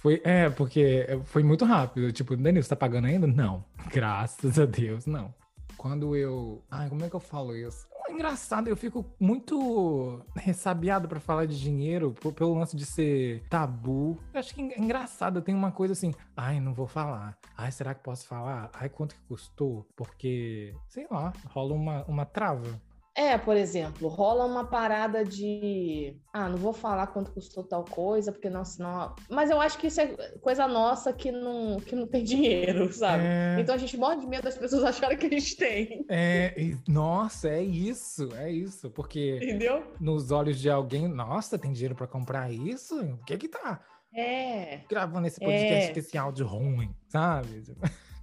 Foi, 0.00 0.20
é, 0.24 0.48
porque 0.50 1.06
foi 1.24 1.42
muito 1.42 1.64
rápido. 1.64 2.12
Tipo, 2.12 2.36
Danilo, 2.36 2.62
você 2.62 2.68
tá 2.68 2.76
pagando 2.76 3.06
ainda? 3.06 3.26
Não. 3.26 3.64
Graças 3.92 4.58
a 4.58 4.64
Deus, 4.64 5.06
não. 5.06 5.34
Quando 5.76 6.16
eu. 6.16 6.62
Ai, 6.70 6.88
como 6.88 7.04
é 7.04 7.10
que 7.10 7.16
eu 7.16 7.20
falo 7.20 7.56
isso? 7.56 7.86
É 8.08 8.12
engraçado, 8.12 8.68
eu 8.68 8.76
fico 8.76 9.04
muito 9.18 10.24
ressabiado 10.36 11.08
pra 11.08 11.18
falar 11.18 11.46
de 11.46 11.58
dinheiro 11.58 12.14
pelo 12.36 12.54
lance 12.54 12.76
de 12.76 12.86
ser 12.86 13.42
tabu. 13.48 14.18
Eu 14.32 14.40
acho 14.40 14.54
que 14.54 14.60
é 14.60 14.78
engraçado, 14.80 15.42
tem 15.42 15.54
uma 15.54 15.72
coisa 15.72 15.92
assim, 15.92 16.14
ai, 16.36 16.60
não 16.60 16.72
vou 16.72 16.86
falar. 16.86 17.36
Ai, 17.56 17.72
será 17.72 17.94
que 17.94 18.02
posso 18.02 18.26
falar? 18.26 18.70
Ai, 18.74 18.88
quanto 18.88 19.14
que 19.16 19.22
custou? 19.22 19.86
Porque, 19.96 20.74
sei 20.88 21.06
lá, 21.10 21.32
rola 21.48 21.74
uma, 21.74 22.04
uma 22.04 22.24
trava. 22.24 22.80
É, 23.16 23.38
por 23.38 23.56
exemplo, 23.56 24.08
rola 24.08 24.44
uma 24.44 24.66
parada 24.66 25.24
de. 25.24 26.14
Ah, 26.32 26.50
não 26.50 26.58
vou 26.58 26.74
falar 26.74 27.06
quanto 27.06 27.32
custou 27.32 27.64
tal 27.64 27.82
coisa, 27.82 28.30
porque 28.30 28.50
não, 28.50 28.62
senão. 28.62 29.14
Mas 29.30 29.48
eu 29.50 29.58
acho 29.58 29.78
que 29.78 29.86
isso 29.86 30.02
é 30.02 30.08
coisa 30.42 30.68
nossa 30.68 31.14
que 31.14 31.32
não, 31.32 31.78
que 31.80 31.96
não 31.96 32.06
tem 32.06 32.22
dinheiro, 32.24 32.92
sabe? 32.92 33.24
É, 33.24 33.56
Então 33.58 33.74
a 33.74 33.78
gente 33.78 33.96
morre 33.96 34.16
de 34.20 34.26
medo 34.26 34.42
das 34.44 34.58
pessoas 34.58 34.84
acharem 34.84 35.16
que 35.16 35.26
a 35.26 35.30
gente 35.30 35.56
tem. 35.56 36.04
é, 36.10 36.54
nossa, 36.86 37.48
é 37.48 37.62
isso, 37.62 38.28
é 38.36 38.50
isso. 38.52 38.90
Porque 38.90 39.36
Entendeu? 39.42 39.82
nos 39.98 40.30
olhos 40.30 40.60
de 40.60 40.68
alguém, 40.68 41.08
nossa, 41.08 41.58
tem 41.58 41.72
dinheiro 41.72 41.94
pra 41.94 42.06
comprar 42.06 42.52
isso? 42.52 43.00
O 43.00 43.16
que 43.24 43.38
que 43.38 43.48
tá 43.48 43.80
É. 44.14 44.80
gravando 44.90 45.26
esse 45.26 45.40
podcast 45.40 45.90
É. 45.90 45.92
com 45.94 45.98
esse 46.00 46.18
áudio 46.18 46.46
ruim, 46.46 46.94
sabe? 47.08 47.62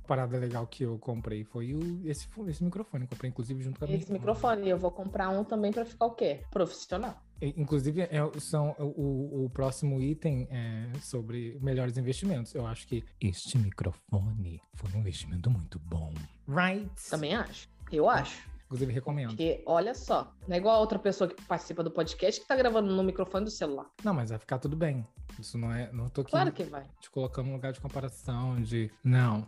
Parada 0.08 0.38
legal 0.38 0.68
que 0.68 0.84
eu 0.84 0.98
comprei 0.98 1.44
foi 1.44 1.74
o, 1.74 2.02
esse, 2.06 2.28
esse 2.48 2.64
microfone. 2.64 3.08
Comprei, 3.08 3.30
inclusive, 3.30 3.64
junto 3.64 3.80
com 3.80 3.86
a 3.86 3.88
minha 3.88 4.00
Esse 4.00 4.12
microfone, 4.12 4.68
eu 4.70 4.78
vou 4.78 4.92
comprar 4.92 5.30
um 5.30 5.44
também 5.44 5.72
pra 5.72 5.86
ficar 5.86 6.06
o 6.06 6.12
quê? 6.12 6.42
Profissional. 6.52 7.22
Inclusive, 7.42 8.02
é, 8.02 8.10
são, 8.40 8.76
o, 8.80 9.46
o 9.46 9.50
próximo 9.50 10.02
item 10.02 10.48
é 10.50 10.90
sobre 11.02 11.58
melhores 11.62 11.98
investimentos. 11.98 12.54
Eu 12.54 12.66
acho 12.68 12.88
que 12.88 13.04
este 13.20 13.58
microfone 13.58 14.62
foi 14.74 14.92
um 14.94 15.00
investimento 15.00 15.50
muito 15.50 15.80
bom. 15.80 16.14
Right? 16.48 16.90
Também 17.10 17.36
acho. 17.36 17.70
Eu 17.92 18.10
acho. 18.10 18.54
Inclusive, 18.66 18.92
recomendo. 18.92 19.30
Porque, 19.30 19.62
olha 19.68 19.94
só, 19.94 20.34
não 20.48 20.56
é 20.56 20.58
igual 20.58 20.76
a 20.76 20.80
outra 20.80 20.98
pessoa 20.98 21.30
que 21.30 21.40
participa 21.44 21.84
do 21.84 21.92
podcast 21.92 22.42
que 22.42 22.48
tá 22.48 22.56
gravando 22.56 22.94
no 22.94 23.04
microfone 23.04 23.46
do 23.46 23.52
celular. 23.52 23.86
Não, 24.04 24.14
mas 24.14 24.32
vai 24.32 24.40
ficar 24.40 24.58
tudo 24.58 24.76
bem. 24.76 25.06
Isso 25.40 25.58
não 25.58 25.72
é. 25.72 25.92
Não 25.92 26.10
tô 26.10 26.22
aqui 26.22 26.32
Claro 26.32 26.52
que 26.52 26.64
vai. 26.64 26.84
te 27.00 27.10
colocando 27.10 27.48
no 27.48 27.54
lugar 27.54 27.72
de 27.72 27.80
comparação, 27.80 28.62
de. 28.62 28.90
Não. 29.04 29.48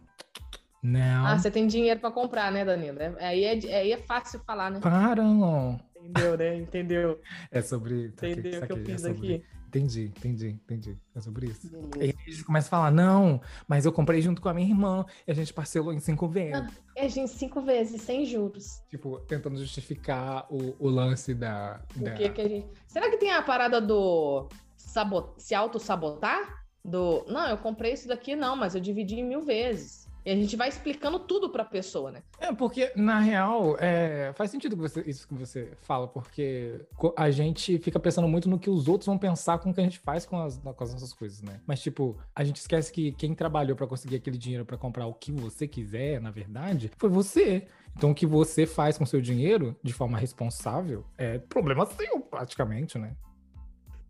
Não. 0.88 1.25
Ah, 1.25 1.38
você 1.38 1.50
tem 1.50 1.65
dinheiro 1.65 2.00
pra 2.00 2.12
comprar, 2.12 2.51
né, 2.51 2.63
Danilo? 2.63 3.00
É- 3.01 3.15
Aí 3.25 3.44
é, 3.44 3.51
aí 3.75 3.92
é 3.92 3.98
fácil 3.98 4.39
falar, 4.46 4.70
né? 4.70 4.80
Para, 4.80 5.24
não. 5.24 5.80
Entendeu, 5.98 6.38
né? 6.38 6.56
Entendeu. 6.58 7.20
É 7.51 7.62
sobre. 7.62 8.10
tá 8.12 8.30
Entendeu 8.30 8.62
o 8.62 8.68
que 8.68 8.72
eu 8.74 8.77
é 8.77 8.86
fiz 8.86 9.01
sobre- 9.01 9.34
aqui? 9.36 9.46
Entendi, 9.68 10.04
entendi, 10.15 10.48
entendi. 10.63 10.98
É 11.13 11.20
sobre 11.20 11.48
isso. 11.48 11.68
E 11.68 11.75
aí 11.75 11.82
Beleza. 11.89 12.18
a 12.27 12.30
gente 12.30 12.44
começa 12.46 12.68
a 12.68 12.70
falar, 12.70 12.92
não, 12.92 13.42
mas 13.68 13.86
eu 13.86 13.92
comprei 13.92 14.22
junto 14.22 14.42
com 14.42 14.48
a 14.48 14.54
minha 14.54 14.70
irmã 14.70 15.06
e 15.27 15.32
a 15.32 15.34
gente 15.34 15.51
parcelou 15.54 15.92
em 15.92 16.00
cinco 16.00 16.30
vezes. 16.30 16.63
É, 16.96 17.10
gente, 17.10 17.32
cinco 17.32 17.60
vezes, 17.62 18.01
sem 18.01 18.24
juros. 18.25 18.82
Tipo, 18.89 19.20
tentando 19.22 19.58
justificar 19.58 20.46
o, 20.50 20.75
o 20.80 20.88
lance 20.88 21.34
da. 21.34 21.82
O 21.98 22.04
da- 22.04 22.13
que 22.13 22.30
que 22.30 22.42
a 22.42 22.48
gente... 22.48 22.68
Será 22.88 23.10
que 23.10 23.18
tem 23.18 23.32
a 23.34 23.42
parada 23.42 23.82
do 23.82 24.48
sabo... 24.77 25.34
se 25.38 25.54
auto-sabotar? 25.56 26.63
Do, 26.84 27.25
não, 27.27 27.50
eu 27.50 27.58
comprei 27.58 27.94
isso 27.94 28.08
daqui, 28.08 28.36
não, 28.36 28.56
mas 28.56 28.75
eu 28.75 28.82
dividi 28.82 29.15
em 29.15 29.27
mil 29.27 29.42
vezes. 29.42 30.05
E 30.25 30.32
a 30.32 30.36
gente 30.36 30.55
vai 30.55 30.67
explicando 30.70 31.20
tudo 31.20 31.51
pra 31.51 31.63
pessoa, 31.63 32.12
né? 32.12 32.24
É, 32.39 32.51
porque, 32.51 32.91
na 32.96 33.20
real, 33.20 33.77
é, 33.79 34.34
faz 34.34 34.50
sentido 34.50 34.75
que 34.75 34.82
você- 34.82 35.03
isso 35.05 35.27
que 35.27 35.36
você 35.36 35.72
fala, 35.82 36.08
porque 36.08 36.84
a 37.15 37.29
gente 37.29 37.77
fica 37.77 38.00
pensando 38.00 38.27
muito 38.27 38.50
no 38.50 38.58
que 38.58 38.70
os 38.70 38.88
outros 38.88 39.05
vão 39.05 39.20
pensar 39.20 39.60
com 39.60 39.70
o 39.70 39.74
que 39.74 39.79
a 39.79 39.84
gente 39.84 40.00
faz 40.00 40.25
com 40.25 40.39
as, 40.41 40.58
com 40.58 40.84
as 40.84 40.91
nossas 40.94 41.13
coisas, 41.13 41.44
né? 41.44 41.62
Mas, 41.67 41.79
tipo, 41.79 42.17
a 42.36 42.44
gente 42.44 42.55
esquece 42.55 42.91
que 42.91 43.12
quem 43.12 43.36
trabalhou 43.36 43.75
pra 43.75 43.86
conseguir 43.86 44.15
aquele 44.15 44.38
dinheiro 44.38 44.65
pra 44.65 44.77
comprar 44.77 45.05
o 45.05 45.13
que 45.13 45.32
você 45.32 45.67
quiser, 45.67 46.20
na 46.20 46.32
verdade, 46.32 46.89
foi 46.98 47.10
você. 47.10 47.67
Então, 47.96 48.10
o 48.10 48.15
que 48.15 48.25
você 48.25 48.65
faz 48.65 48.98
com 48.98 49.03
o 49.03 49.08
seu 49.08 49.22
dinheiro, 49.22 49.75
de 49.84 49.94
forma 49.94 50.17
responsável, 50.17 51.05
é 51.20 51.38
problema 51.38 51.86
seu, 51.86 52.20
praticamente, 52.20 52.98
né? 52.98 53.15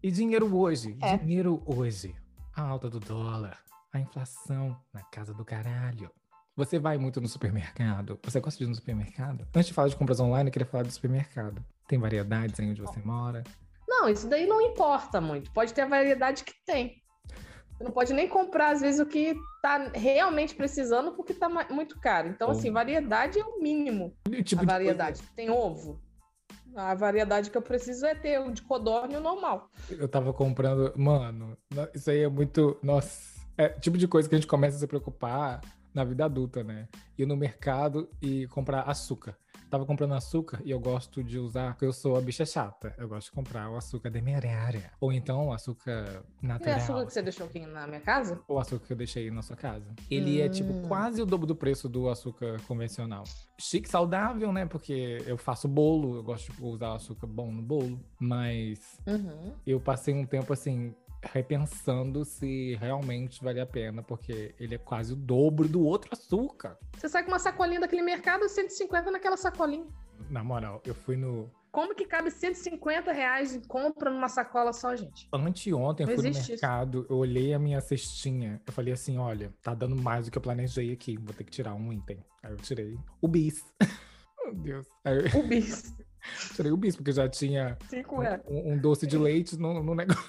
E 0.02 0.10
dinheiro 0.10 0.56
hoje? 0.56 0.96
É. 1.02 1.18
Dinheiro 1.18 1.62
hoje. 1.66 2.16
A 2.56 2.62
alta 2.62 2.90
do 2.90 3.00
dólar, 3.02 3.58
a 3.98 4.02
inflação 4.02 4.78
na 4.94 5.02
casa 5.04 5.34
do 5.34 5.46
caralho. 5.46 6.12
Você 6.56 6.80
vai 6.80 6.98
muito 6.98 7.20
no 7.20 7.28
supermercado? 7.28 8.20
Você 8.24 8.40
gosta 8.40 8.58
de 8.58 8.64
ir 8.66 8.68
no 8.68 8.76
supermercado? 8.76 9.46
Antes 9.54 9.68
de 9.68 9.74
falar 9.74 9.90
de 9.90 9.96
compras 9.96 10.20
online, 10.20 10.50
eu 10.50 10.54
queria 10.54 10.66
falar 10.66 10.84
do 10.84 10.92
supermercado. 10.92 11.64
Tem 11.88 12.00
variedades 12.00 12.60
aí 12.60 12.70
onde 12.70 12.82
você 12.82 13.00
mora? 13.02 13.44
Não, 13.88 14.08
isso 14.10 14.28
daí 14.28 14.46
não 14.46 14.62
importa 14.62 15.20
muito. 15.20 15.52
Pode 15.52 15.74
ter 15.74 15.82
a 15.82 15.88
variedade 15.88 16.44
que 16.44 16.54
tem. 16.66 17.02
Você 17.78 17.84
não 17.84 17.92
pode 17.92 18.14
nem 18.14 18.28
comprar, 18.28 18.70
às 18.72 18.80
vezes, 18.80 19.02
o 19.02 19.06
que 19.06 19.36
tá 19.62 19.92
realmente 19.94 20.56
precisando 20.56 21.12
porque 21.12 21.34
tá 21.34 21.50
muito 21.70 22.00
caro. 22.00 22.30
Então, 22.30 22.50
assim, 22.50 22.70
Bom. 22.70 22.76
variedade 22.76 23.38
é 23.38 23.44
o 23.44 23.62
mínimo. 23.62 24.16
E 24.32 24.38
o 24.40 24.44
tipo 24.44 24.62
a 24.62 24.66
de 24.66 24.72
variedade. 24.72 25.22
Tem 25.36 25.50
ovo. 25.50 26.02
A 26.74 26.96
variedade 26.96 27.50
que 27.50 27.58
eu 27.58 27.62
preciso 27.62 28.06
é 28.06 28.16
ter 28.16 28.40
o 28.40 28.52
de 28.52 28.62
codorna 28.62 29.14
e 29.14 29.18
o 29.18 29.22
normal. 29.22 29.70
Eu 29.90 30.08
tava 30.08 30.34
comprando. 30.34 30.94
Mano, 30.98 31.58
no- 31.74 31.90
isso 31.94 32.10
aí 32.10 32.22
é 32.24 32.30
muito. 32.30 32.78
Nossa. 32.82 33.35
É 33.58 33.70
tipo 33.70 33.98
de 33.98 34.08
coisa 34.08 34.28
que 34.28 34.36
a 34.36 34.38
gente 34.38 34.48
começa 34.48 34.78
a 34.78 34.80
se 34.80 34.88
preocupar 34.88 35.62
na 35.94 36.04
vida 36.04 36.26
adulta, 36.26 36.62
né? 36.64 36.88
Ir 37.18 37.26
no 37.26 37.38
mercado 37.38 38.10
e 38.22 38.48
comprar 38.48 38.82
açúcar. 38.82 39.38
Tava 39.70 39.86
comprando 39.86 40.14
açúcar 40.14 40.62
e 40.64 40.70
eu 40.72 40.80
gosto 40.80 41.24
de 41.24 41.40
usar, 41.40 41.72
porque 41.74 41.86
eu 41.86 41.94
sou 41.94 42.18
a 42.18 42.22
bicha 42.22 42.46
chata. 42.46 42.94
Eu 42.98 43.08
gosto 43.08 43.28
de 43.28 43.32
comprar 43.32 43.70
o 43.70 43.78
açúcar 43.78 44.10
demerara. 44.10 44.92
Ou 45.00 45.12
então 45.12 45.48
o 45.48 45.54
açúcar 45.54 46.24
natural. 46.42 46.76
açúcar 46.76 47.06
que 47.06 47.14
você 47.14 47.22
deixou 47.22 47.48
aqui 47.48 47.66
na 47.66 47.88
minha 47.88 48.02
casa? 48.02 48.40
o 48.48 48.60
açúcar 48.60 48.86
que 48.88 48.94
eu 48.94 48.98
deixei 48.98 49.32
na 49.32 49.42
sua 49.42 49.56
casa. 49.56 49.86
Ele 50.12 50.40
é, 50.42 50.50
tipo, 50.50 50.72
Hum. 50.74 50.82
quase 50.88 51.22
o 51.22 51.26
dobro 51.26 51.48
do 51.48 51.56
preço 51.56 51.88
do 51.90 52.10
açúcar 52.10 52.60
convencional. 52.68 53.24
Chique, 53.58 53.90
saudável, 53.90 54.52
né? 54.54 54.66
Porque 54.66 55.24
eu 55.26 55.38
faço 55.38 55.68
bolo, 55.68 56.18
eu 56.18 56.24
gosto 56.24 56.52
de 56.54 56.62
usar 56.64 56.94
açúcar 56.94 57.26
bom 57.28 57.52
no 57.52 57.62
bolo. 57.62 58.00
Mas 58.20 59.00
Uhum. 59.08 59.54
eu 59.66 59.80
passei 59.80 60.14
um 60.14 60.26
tempo, 60.26 60.52
assim, 60.54 60.94
repensando 61.34 62.24
se 62.24 62.76
realmente 62.76 63.44
vale 63.44 63.60
a 63.60 63.66
pena, 63.66 64.02
porque 64.04 64.54
ele 64.60 64.76
é 64.76 64.78
quase 64.78 65.14
o 65.14 65.16
dobro 65.16 65.68
do 65.68 65.84
outro 65.84 66.10
açúcar. 66.14 66.78
Você 66.98 67.10
sai 67.10 67.24
com 67.24 67.32
uma 67.32 67.40
sacolinha 67.40 67.80
daquele 67.80 68.02
mercado, 68.02 68.48
150 68.48 69.12
naquela 69.12 69.38
sacolinha. 69.38 69.88
Na 70.30 70.44
moral, 70.44 70.82
eu 70.86 70.94
fui 70.94 71.16
no... 71.16 71.50
Como 71.72 71.94
que 71.94 72.06
cabe 72.06 72.32
150 72.32 73.12
reais 73.12 73.54
em 73.54 73.60
compra 73.60 74.10
numa 74.10 74.30
sacola 74.30 74.72
só, 74.72 74.96
gente? 74.96 75.28
Anteontem 75.34 76.06
eu 76.06 76.16
fui 76.16 76.24
no 76.24 76.30
existe 76.30 76.54
isso. 76.54 76.66
mercado, 76.66 77.06
eu 77.10 77.18
olhei 77.18 77.54
a 77.54 77.60
minha 77.60 77.82
cestinha, 77.82 78.62
eu 78.66 78.72
falei 78.72 78.94
assim, 78.94 79.18
olha, 79.18 79.54
tá 79.62 79.74
dando 79.74 79.96
mais 79.96 80.26
do 80.26 80.32
que 80.32 80.38
eu 80.38 80.42
planejei 80.42 80.94
aqui, 80.94 81.18
vou 81.18 81.34
ter 81.34 81.44
que 81.44 81.52
tirar 81.52 81.76
um 81.76 81.92
item. 81.92 82.24
Aí 82.42 82.52
eu 82.52 82.58
tirei 82.58 82.98
o 83.22 83.28
bis. 83.28 83.62
Meu 84.46 84.54
Deus. 84.54 84.88
Eu 85.04 85.40
O 85.42 85.48
bis. 85.48 85.94
tirei 86.56 86.72
o 86.72 86.78
bis, 86.78 86.96
porque 86.96 87.12
já 87.12 87.28
tinha 87.28 87.78
5 87.90 88.22
reais. 88.22 88.42
um, 88.48 88.74
um 88.74 88.78
doce 88.78 89.06
de 89.06 89.18
leite 89.18 89.58
no, 89.58 89.84
no 89.84 89.94
negócio. 89.94 90.24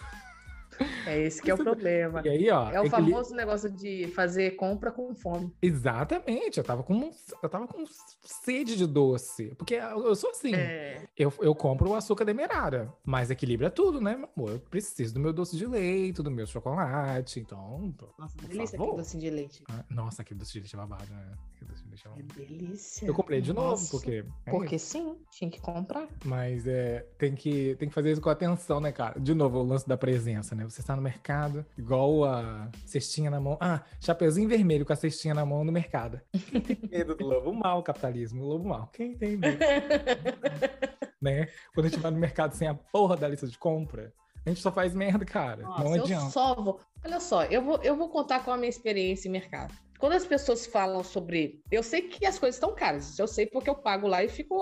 É 1.06 1.18
esse 1.21 1.40
que 1.42 1.50
é 1.50 1.54
o 1.54 1.59
problema. 1.59 2.23
E 2.25 2.28
aí, 2.28 2.50
ó. 2.50 2.71
É 2.71 2.80
o 2.80 2.85
equili- 2.87 2.90
famoso 2.90 3.35
negócio 3.35 3.71
de 3.71 4.09
fazer 4.09 4.52
compra 4.56 4.90
com 4.90 5.14
fome. 5.14 5.52
Exatamente, 5.62 6.59
eu 6.59 6.64
tava 6.64 6.83
com 6.83 7.11
eu 7.42 7.49
tava 7.49 7.66
com 7.66 7.85
sede 8.23 8.76
de 8.76 8.87
doce, 8.87 9.54
porque 9.56 9.75
eu, 9.75 10.14
sou 10.14 10.30
assim, 10.30 10.54
É. 10.54 11.02
eu, 11.16 11.33
eu 11.40 11.54
compro 11.54 11.90
o 11.90 11.95
açúcar 11.95 12.25
demerara, 12.25 12.92
mas 13.04 13.30
equilibra 13.30 13.71
tudo, 13.71 14.00
né, 14.00 14.16
meu 14.16 14.28
amor? 14.37 14.50
Eu 14.52 14.59
preciso 14.61 15.14
do 15.14 15.21
meu 15.21 15.33
doce 15.33 15.56
de 15.56 15.66
leite, 15.66 16.23
do 16.23 16.30
meu 16.30 16.47
chocolate, 16.47 17.40
então, 17.40 17.95
Nossa, 18.18 18.37
por 18.37 18.49
delícia 18.49 18.76
favor. 18.78 18.92
aquele 18.92 19.02
docinho 19.02 19.21
de 19.23 19.30
leite. 19.30 19.62
Ah, 19.71 19.85
Nossa, 19.88 20.23
aquele 20.23 20.38
doce 20.40 20.52
de 20.54 20.59
leite 20.61 20.75
é 20.75 20.78
babado, 20.78 21.11
né? 21.11 21.33
Aquele 21.54 21.71
doce 21.71 21.83
de 21.85 21.88
leite 21.88 22.06
é 22.06 22.09
É 22.11 22.23
babado. 22.23 22.35
delícia. 22.40 23.06
Eu 23.06 23.14
comprei 23.14 23.40
de 23.40 23.52
novo, 23.52 23.71
Nossa. 23.71 23.90
porque. 23.90 24.25
é 24.45 24.50
Porque 24.50 24.78
sim, 24.78 25.16
tinha 25.30 25.50
que 25.50 25.61
comprar. 25.61 26.06
Mas 26.25 26.66
é, 26.66 27.06
tem, 27.18 27.35
que, 27.35 27.75
tem 27.78 27.88
que 27.88 27.95
fazer 27.95 28.12
isso 28.12 28.21
com 28.21 28.28
atenção, 28.28 28.80
né, 28.80 28.92
cara? 28.92 29.18
De 29.21 29.35
novo, 29.35 29.59
o 29.59 29.62
lance 29.62 29.87
da 29.88 29.97
presença, 29.97 30.54
né? 30.54 30.66
Você 30.71 30.81
está 30.81 30.95
no 30.97 31.03
mercado, 31.03 31.65
igual 31.77 32.25
a 32.25 32.71
cestinha 32.85 33.31
na 33.31 33.41
mão. 33.41 33.57
Ah, 33.61 33.83
chapeuzinho 34.01 34.49
vermelho 34.49 34.85
com 34.85 34.93
a 34.93 34.97
cestinha 34.97 35.35
na 35.35 35.45
mão 35.45 35.65
no 35.65 35.73
mercado. 35.73 36.21
Quem 36.51 36.61
tem 36.61 36.79
medo 36.91 37.15
do 37.15 37.25
lobo 37.25 37.53
mal, 37.53 37.83
capitalismo? 37.83 38.43
O 38.43 38.47
lobo 38.47 38.69
mal. 38.69 38.89
Quem 38.93 39.17
tem 39.17 39.37
medo? 39.37 39.59
né? 41.21 41.49
Quando 41.75 41.87
a 41.87 41.89
gente 41.89 42.01
vai 42.01 42.11
no 42.11 42.19
mercado 42.19 42.53
sem 42.53 42.69
a 42.69 42.75
porra 42.75 43.17
da 43.17 43.29
lista 43.29 43.47
de 43.47 43.59
compra, 43.59 44.13
a 44.45 44.49
gente 44.49 44.61
só 44.61 44.71
faz 44.71 44.95
merda, 44.95 45.25
cara. 45.25 45.63
Nossa, 45.63 45.85
Não 45.85 45.97
eu 45.97 46.05
adianta. 46.05 46.31
só 46.31 46.55
vou. 46.55 46.81
Olha 47.05 47.21
só, 47.21 47.45
eu 47.45 47.63
vou, 47.63 47.83
eu 47.83 47.97
vou 47.97 48.09
contar 48.09 48.45
com 48.45 48.51
a 48.51 48.57
minha 48.57 48.69
experiência 48.69 49.29
em 49.29 49.33
mercado. 49.33 49.75
Quando 49.99 50.12
as 50.12 50.26
pessoas 50.26 50.67
falam 50.67 51.03
sobre. 51.03 51.61
Eu 51.71 51.83
sei 51.83 52.03
que 52.03 52.26
as 52.26 52.38
coisas 52.38 52.57
estão 52.57 52.75
caras, 52.75 53.19
eu 53.19 53.26
sei 53.26 53.47
porque 53.47 53.71
eu 53.71 53.75
pago 53.75 54.07
lá 54.07 54.23
e 54.23 54.29
fico. 54.29 54.61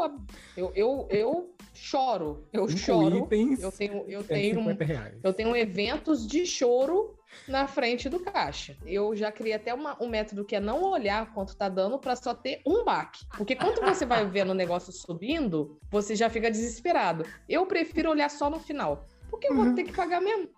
Eu, 0.57 0.73
eu, 0.75 1.07
eu 1.11 1.55
choro. 1.73 2.47
Eu 2.53 2.69
Cinco 2.69 2.81
choro. 2.81 3.17
itens, 3.27 3.63
Eu 3.63 3.73
tenho, 3.73 4.05
eu 4.09 4.23
tenho, 4.25 4.55
150 4.55 4.85
reais. 4.85 5.15
eu 5.23 5.33
tenho 5.33 5.57
eventos 5.57 6.27
de 6.27 6.47
choro 6.47 7.19
na 7.49 7.67
frente 7.67 8.09
do 8.09 8.21
caixa. 8.21 8.77
Eu 8.87 9.17
já 9.17 9.33
criei 9.33 9.55
até 9.55 9.75
uma- 9.75 10.01
um 10.01 10.09
método 10.09 10.45
que 10.45 10.55
é 10.55 10.61
não 10.61 10.83
olhar 10.85 11.33
quanto 11.35 11.57
tá 11.57 11.69
dando 11.69 11.99
para 11.99 12.15
só 12.15 12.33
ter 12.33 12.61
um 12.65 12.85
baque. 12.85 13.25
Porque 13.37 13.57
quando 13.57 13.81
você 13.81 14.07
vai 14.07 14.25
vendo 14.27 14.51
o 14.51 14.55
negócio 14.55 14.93
subindo, 14.93 15.79
você 15.91 16.15
já 16.15 16.31
fica 16.31 16.49
desesperado. 16.51 17.25
Eu 17.49 17.67
prefiro 17.67 18.09
olhar 18.11 18.31
só 18.31 18.49
no 18.49 18.61
final. 18.61 19.05
Porque 19.29 19.49
eu 19.49 19.55
vou 19.57 19.75
ter 19.75 19.83
que 19.83 19.93
pagar 19.93 20.21
mesmo. 20.21 20.49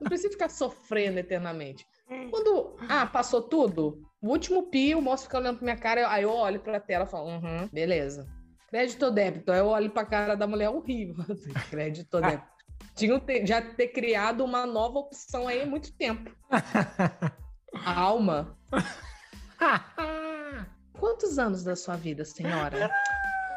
Não 0.00 0.08
preciso 0.08 0.32
ficar 0.32 0.48
sofrendo 0.48 1.18
eternamente. 1.20 1.86
Quando, 2.30 2.76
ah, 2.88 3.06
passou 3.06 3.42
tudo, 3.42 4.02
o 4.20 4.28
último 4.28 4.64
pi, 4.70 4.94
o 4.94 5.00
moço 5.00 5.24
fica 5.24 5.38
olhando 5.38 5.56
pra 5.58 5.64
minha 5.64 5.76
cara, 5.76 6.10
aí 6.10 6.24
eu 6.24 6.30
olho 6.30 6.60
pra 6.60 6.80
tela 6.80 7.04
e 7.04 7.08
falo, 7.08 7.28
uhum, 7.28 7.68
beleza. 7.72 8.26
Crédito 8.68 9.04
ou 9.04 9.10
débito? 9.10 9.52
Aí 9.52 9.58
eu 9.60 9.68
olho 9.68 9.90
pra 9.90 10.04
cara 10.04 10.34
da 10.34 10.46
mulher, 10.46 10.68
horrível. 10.70 11.16
Crédito 11.70 12.14
ou 12.14 12.20
débito? 12.20 12.48
Tinham 12.94 13.18
ter- 13.20 13.46
já 13.46 13.62
ter 13.62 13.88
criado 13.88 14.44
uma 14.44 14.66
nova 14.66 14.98
opção 14.98 15.48
aí 15.48 15.62
há 15.62 15.66
muito 15.66 15.92
tempo. 15.96 16.30
A 17.84 18.00
alma. 18.00 18.56
Quantos 20.98 21.38
anos 21.38 21.64
da 21.64 21.74
sua 21.74 21.96
vida, 21.96 22.24
senhora? 22.24 22.90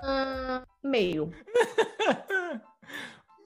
Ah, 0.04 0.64
meio. 0.84 1.32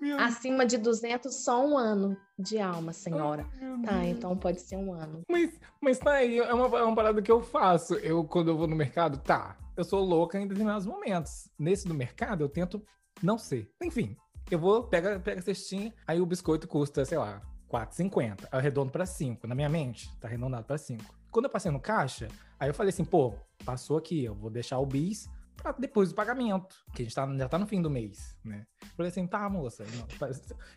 Meu 0.02 0.20
Acima 0.20 0.66
de 0.66 0.80
200, 0.80 1.44
só 1.44 1.64
um 1.64 1.78
ano 1.78 2.18
de 2.38 2.60
alma, 2.60 2.92
senhora. 2.92 3.46
Tá, 3.86 4.04
então 4.04 4.36
pode 4.36 4.60
ser 4.60 4.76
um 4.76 4.92
ano. 4.94 5.22
Mas, 5.30 5.60
mas 5.80 6.00
tá 6.00 6.14
aí, 6.14 6.40
é 6.40 6.54
uma, 6.54 6.80
é 6.80 6.84
uma 6.84 6.96
parada 6.96 7.22
que 7.22 7.32
eu 7.32 7.40
faço. 7.40 7.94
Eu, 7.96 8.24
quando 8.24 8.48
eu 8.48 8.58
vou 8.58 8.66
no 8.66 8.76
mercado, 8.76 9.20
tá, 9.20 9.56
eu 9.78 9.84
sou 9.84 10.04
louca 10.04 10.40
em 10.40 10.48
determinados 10.48 10.88
momentos. 10.88 11.48
Nesse 11.58 11.88
do 11.88 11.94
mercado, 11.94 12.44
eu 12.44 12.50
tento 12.50 12.84
não 13.22 13.38
ser. 13.38 13.72
Enfim, 13.80 14.18
eu 14.50 14.58
vou, 14.58 14.84
pega, 14.86 15.20
pega 15.20 15.40
a 15.40 15.44
cestinha, 15.44 15.94
aí 16.08 16.20
o 16.20 16.26
biscoito 16.26 16.68
custa, 16.68 17.06
sei 17.06 17.20
lá, 17.20 17.40
4,50. 17.72 18.16
Aí 18.22 18.48
eu 18.54 18.60
arredondo 18.60 18.92
pra 18.92 19.06
5. 19.06 19.46
Na 19.46 19.54
minha 19.54 19.70
mente, 19.70 20.10
tá 20.20 20.28
arredondado 20.28 20.66
pra 20.66 20.80
5. 20.80 21.04
Quando 21.30 21.46
eu 21.46 21.52
passei 21.52 21.70
no 21.70 21.80
caixa, 21.80 22.28
aí 22.60 22.70
eu 22.70 22.74
falei 22.74 22.90
assim, 22.90 23.06
pô, 23.06 23.36
passou 23.64 23.98
aqui, 23.98 24.24
eu 24.24 24.34
vou 24.34 24.50
deixar 24.50 24.80
o 24.80 24.86
bis 24.86 25.30
pra 25.56 25.72
depois 25.74 26.10
do 26.10 26.16
pagamento, 26.16 26.76
que 26.94 27.02
a 27.02 27.06
gente 27.06 27.16
tá, 27.16 27.28
já 27.38 27.50
tá 27.50 27.58
no 27.60 27.68
fim 27.68 27.82
do 27.82 27.90
mês, 27.90 28.38
né? 28.44 28.66
Falei 28.96 29.12
assim, 29.12 29.28
tá, 29.28 29.50
moça. 29.50 29.86
Tá- 30.20 30.30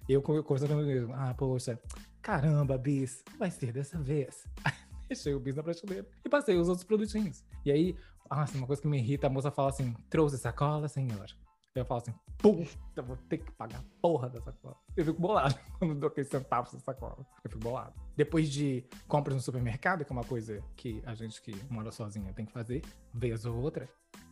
eu 0.09 0.21
con- 0.23 0.43
conversando 0.43 0.75
comigo 0.81 1.13
ah, 1.15 1.35
poxa, 1.35 1.81
caramba, 2.23 2.77
bis, 2.79 3.23
vai 3.39 3.51
ser 3.51 3.73
dessa 3.73 3.99
vez. 4.01 4.47
Deixei 5.09 5.35
o 5.35 5.41
bis 5.41 5.55
na 5.55 5.63
prateleira 5.63 6.07
e 6.25 6.29
passei 6.29 6.57
os 6.57 6.69
outros 6.69 6.85
produtinhos. 6.87 7.45
E 7.65 7.71
aí, 7.71 7.97
nossa, 8.31 8.57
uma 8.57 8.67
coisa 8.67 8.81
que 8.81 8.89
me 8.89 8.99
irrita, 8.99 9.27
a 9.27 9.31
moça 9.31 9.51
fala 9.51 9.69
assim, 9.69 9.95
trouxe 10.09 10.39
sacola, 10.39 10.89
senhor? 10.89 11.27
Eu 11.75 11.85
falo 11.85 12.01
assim, 12.01 12.15
puta, 12.39 13.03
vou 13.03 13.17
ter 13.29 13.39
que 13.39 13.51
pagar 13.51 13.81
a 13.81 13.85
porra 14.01 14.31
da 14.31 14.41
sacola. 14.41 14.77
Eu 14.97 15.05
fico 15.05 15.21
bolado 15.21 15.59
quando 15.79 15.97
dou 15.97 16.09
aqueles 16.09 16.31
centavos 16.31 16.73
da 16.73 16.79
sacola. 16.79 17.27
Eu 17.43 17.51
fico 17.51 17.59
bolado. 17.63 17.93
Depois 18.17 18.49
de 18.49 18.85
compras 19.09 19.35
no 19.35 19.43
supermercado, 19.43 20.05
que 20.05 20.13
é 20.13 20.15
uma 20.15 20.23
coisa 20.23 20.63
que 20.77 21.03
a 21.05 21.15
gente 21.17 21.43
que 21.43 21.53
mora 21.69 21.91
sozinha 21.91 22.33
tem 22.33 22.47
que 22.47 22.53
fazer, 22.53 22.83
vez 23.13 23.45
ou 23.45 23.57
outra. 23.61 23.89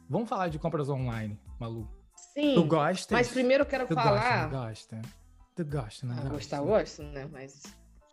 Vamos 0.09 0.29
falar 0.29 0.49
de 0.49 0.59
compras 0.59 0.89
online, 0.89 1.39
Malu. 1.59 1.89
Sim. 2.35 2.55
Tu 2.55 2.65
gosta? 2.65 3.15
Mas 3.15 3.29
primeiro 3.29 3.63
eu 3.63 3.67
quero 3.67 3.87
tu 3.87 3.95
falar. 3.95 4.49
Gosta, 4.49 5.01
gosta? 5.01 5.03
Tu 5.55 5.65
gosta, 5.65 6.07
né? 6.07 6.17
Ah, 6.19 6.29
gostar, 6.29 6.61
gosto, 6.61 7.03
né? 7.03 7.29
Mas. 7.31 7.63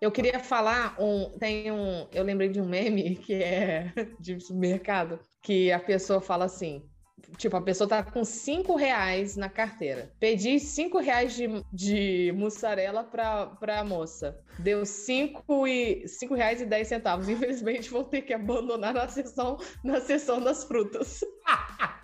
Eu 0.01 0.11
queria 0.11 0.39
falar 0.39 0.95
um. 0.99 1.37
Tem 1.37 1.71
um. 1.71 2.07
Eu 2.11 2.23
lembrei 2.23 2.49
de 2.49 2.59
um 2.59 2.67
meme 2.67 3.15
que 3.15 3.35
é 3.35 3.93
de 4.19 4.39
supermercado, 4.39 5.19
que 5.41 5.71
a 5.71 5.79
pessoa 5.79 6.21
fala 6.21 6.45
assim. 6.45 6.88
Tipo, 7.37 7.57
a 7.57 7.61
pessoa 7.61 7.87
tá 7.87 8.03
com 8.03 8.23
cinco 8.23 8.75
reais 8.75 9.35
na 9.35 9.49
carteira. 9.49 10.11
Pedi 10.19 10.59
cinco 10.59 10.99
reais 10.99 11.35
de, 11.35 11.47
de 11.71 12.33
mussarela 12.35 13.03
pra, 13.03 13.47
pra 13.47 13.83
moça. 13.83 14.39
Deu 14.57 14.85
cinco, 14.85 15.67
e, 15.67 16.07
cinco 16.07 16.35
reais 16.35 16.61
e 16.61 16.65
dez 16.65 16.87
centavos. 16.87 17.29
Infelizmente, 17.29 17.89
vou 17.89 18.03
ter 18.03 18.21
que 18.21 18.33
abandonar 18.33 18.93
na 18.93 19.07
sessão, 19.07 19.57
na 19.83 20.01
sessão 20.01 20.41
das 20.41 20.63
frutas. 20.63 21.21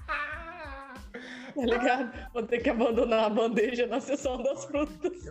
tá 1.55 1.61
ligado? 1.61 2.31
Vou 2.33 2.43
ter 2.43 2.59
que 2.59 2.69
abandonar 2.69 3.25
a 3.25 3.29
bandeja 3.29 3.87
na 3.87 3.99
sessão 3.99 4.41
das 4.41 4.65
frutas. 4.65 5.25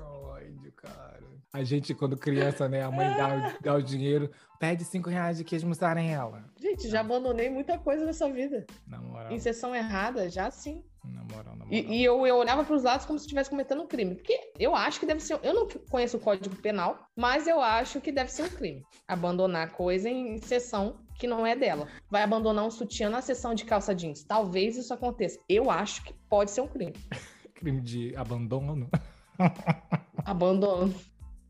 A 1.54 1.62
gente, 1.62 1.94
quando 1.94 2.16
criança, 2.16 2.68
né? 2.68 2.82
A 2.82 2.90
mãe 2.90 3.06
dá, 3.16 3.56
dá 3.62 3.74
o 3.76 3.80
dinheiro, 3.80 4.28
pede 4.58 4.84
cinco 4.84 5.08
reais 5.08 5.38
de 5.38 5.44
queijo 5.44 5.68
mussarela. 5.68 6.44
Gente, 6.58 6.88
já 6.88 6.98
abandonei 6.98 7.48
muita 7.48 7.78
coisa 7.78 8.04
nessa 8.04 8.28
vida. 8.28 8.66
Na 8.88 8.98
moral. 8.98 9.30
Em 9.30 9.38
sessão 9.38 9.72
errada, 9.72 10.28
já 10.28 10.50
sim. 10.50 10.82
Na 11.04 11.22
moral, 11.22 11.54
na 11.54 11.64
moral. 11.64 11.68
E, 11.70 11.98
e 11.98 12.04
eu, 12.04 12.26
eu 12.26 12.34
olhava 12.34 12.64
para 12.64 12.74
os 12.74 12.82
lados 12.82 13.06
como 13.06 13.20
se 13.20 13.26
estivesse 13.26 13.50
cometendo 13.50 13.82
um 13.84 13.86
crime. 13.86 14.16
Porque 14.16 14.36
eu 14.58 14.74
acho 14.74 14.98
que 14.98 15.06
deve 15.06 15.20
ser. 15.20 15.38
Eu 15.44 15.54
não 15.54 15.68
conheço 15.88 16.16
o 16.16 16.20
código 16.20 16.56
penal, 16.56 17.08
mas 17.14 17.46
eu 17.46 17.60
acho 17.60 18.00
que 18.00 18.10
deve 18.10 18.32
ser 18.32 18.42
um 18.42 18.48
crime. 18.48 18.82
Abandonar 19.06 19.70
coisa 19.70 20.10
em 20.10 20.38
sessão 20.38 20.96
que 21.20 21.28
não 21.28 21.46
é 21.46 21.54
dela. 21.54 21.86
Vai 22.10 22.24
abandonar 22.24 22.64
um 22.64 22.70
sutiã 22.70 23.08
na 23.08 23.22
sessão 23.22 23.54
de 23.54 23.64
calça 23.64 23.94
jeans. 23.94 24.24
Talvez 24.24 24.76
isso 24.76 24.92
aconteça. 24.92 25.38
Eu 25.48 25.70
acho 25.70 26.02
que 26.02 26.12
pode 26.28 26.50
ser 26.50 26.62
um 26.62 26.66
crime. 26.66 26.94
crime 27.54 27.80
de 27.80 28.12
abandono. 28.16 28.90
Abandono. 30.24 30.94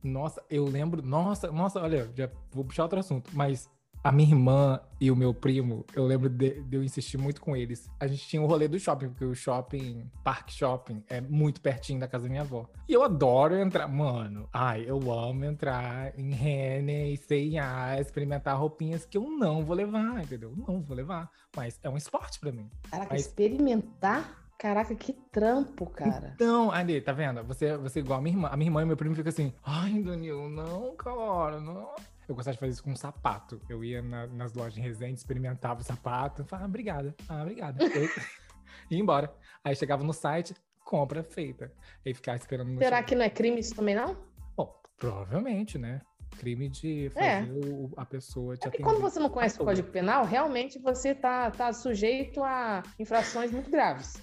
Nossa, 0.05 0.43
eu 0.51 0.65
lembro. 0.65 1.03
Nossa, 1.03 1.51
nossa, 1.51 1.81
olha, 1.81 2.11
já 2.15 2.29
vou 2.53 2.65
puxar 2.65 2.83
outro 2.83 3.01
assunto, 3.01 3.31
mas 3.33 3.69
a 4.05 4.13
minha 4.13 4.29
irmã 4.29 4.79
e 5.01 5.11
o 5.11 5.17
meu 5.17 5.33
primo, 5.33 5.83
eu 5.97 6.05
lembro 6.05 6.29
de, 6.29 6.61
de, 6.63 6.77
eu 6.77 6.85
insistir 6.85 7.17
muito 7.17 7.41
com 7.41 7.57
eles. 7.57 7.89
A 7.99 8.07
gente 8.07 8.29
tinha 8.29 8.43
o 8.43 8.47
rolê 8.47 8.69
do 8.69 8.79
shopping, 8.79 9.09
porque 9.09 9.25
o 9.25 9.35
shopping, 9.35 10.11
Park 10.23 10.51
Shopping, 10.51 11.03
é 11.09 11.23
muito 11.23 11.59
pertinho 11.63 11.99
da 11.99 12.07
casa 12.07 12.25
da 12.25 12.29
minha 12.29 12.43
avó. 12.43 12.69
E 12.87 12.93
eu 12.93 13.03
adoro 13.03 13.57
entrar, 13.57 13.89
mano. 13.89 14.47
Ai, 14.53 14.85
eu 14.87 15.11
amo 15.11 15.47
entrar 15.47 16.13
em 16.19 16.33
Renner 16.33 17.15
e 17.15 17.17
C&A, 17.17 17.99
experimentar 17.99 18.59
roupinhas 18.59 19.07
que 19.07 19.17
eu 19.17 19.27
não 19.31 19.65
vou 19.65 19.75
levar, 19.75 20.23
entendeu? 20.23 20.53
Não 20.55 20.83
vou 20.83 20.95
levar. 20.95 21.31
Mas 21.57 21.81
é 21.83 21.89
um 21.89 21.97
esporte 21.97 22.39
para 22.39 22.53
mim. 22.53 22.69
Caraca, 22.91 23.15
Mas... 23.15 23.23
experimentar? 23.23 24.44
Caraca, 24.59 24.95
que 24.95 25.13
trampo, 25.31 25.87
cara. 25.87 26.33
Então, 26.35 26.71
Ali, 26.71 27.01
tá 27.01 27.13
vendo? 27.13 27.43
Você, 27.45 27.77
você 27.77 27.99
é 27.99 28.03
igual 28.03 28.19
a 28.19 28.23
minha 28.23 28.35
irmã. 28.37 28.49
A 28.51 28.57
minha 28.57 28.69
irmã 28.69 28.83
e 28.83 28.87
meu 28.87 28.97
primo 28.97 29.15
ficam 29.15 29.29
assim, 29.31 29.53
ai, 29.65 30.01
Danilo, 30.03 30.49
não, 30.49 30.95
cara, 30.97 31.61
não. 31.61 31.95
Eu 32.27 32.35
gostava 32.35 32.55
de 32.55 32.61
fazer 32.61 32.73
isso 32.73 32.83
com 32.83 32.91
um 32.93 32.97
sapato. 32.97 33.61
Eu 33.69 33.85
ia 33.85 34.01
na, 34.01 34.27
nas 34.29 34.55
lojas 34.55 34.75
de 34.75 34.81
Resende, 34.81 35.15
experimentava 35.19 35.81
o 35.81 35.85
sapato, 35.85 36.45
falava, 36.45 36.67
ah, 36.67 36.69
obrigada, 36.69 37.15
ah, 37.29 37.43
obrigada. 37.43 37.79
e 38.91 38.95
ia 38.95 39.01
embora. 39.01 39.31
Aí 39.63 39.77
chegava 39.77 40.03
no 40.03 40.13
site, 40.15 40.55
compra 40.83 41.23
feita. 41.23 41.71
Aí 42.07 42.15
ficava 42.15 42.37
esperando 42.39 42.71
no 42.71 42.79
Será 42.79 43.03
que 43.03 43.15
não 43.15 43.23
é 43.25 43.29
crime 43.31 43.61
isso 43.61 43.75
também, 43.75 43.95
não? 43.95 44.17
Bom, 44.57 44.73
provavelmente, 44.97 45.77
né? 45.77 46.01
Crime 46.39 46.69
de 46.69 47.11
fazer 47.15 47.27
É. 47.27 47.43
o- 47.45 47.93
a 47.97 48.05
pessoa 48.07 48.57
te 48.57 48.65
É 48.65 48.69
atender. 48.69 48.83
quando 48.83 49.01
você 49.01 49.21
não 49.21 49.29
conhece 49.29 49.61
o. 49.61 49.65
Código 49.65 49.89
Penal, 49.91 50.25
realmente 50.25 50.79
você 50.81 51.15
tá, 51.15 51.51
tá 51.51 51.73
sujeito 51.73 52.43
a 52.43 52.83
infrações 52.99 53.53
muito 53.53 53.71
graves. 53.71 54.15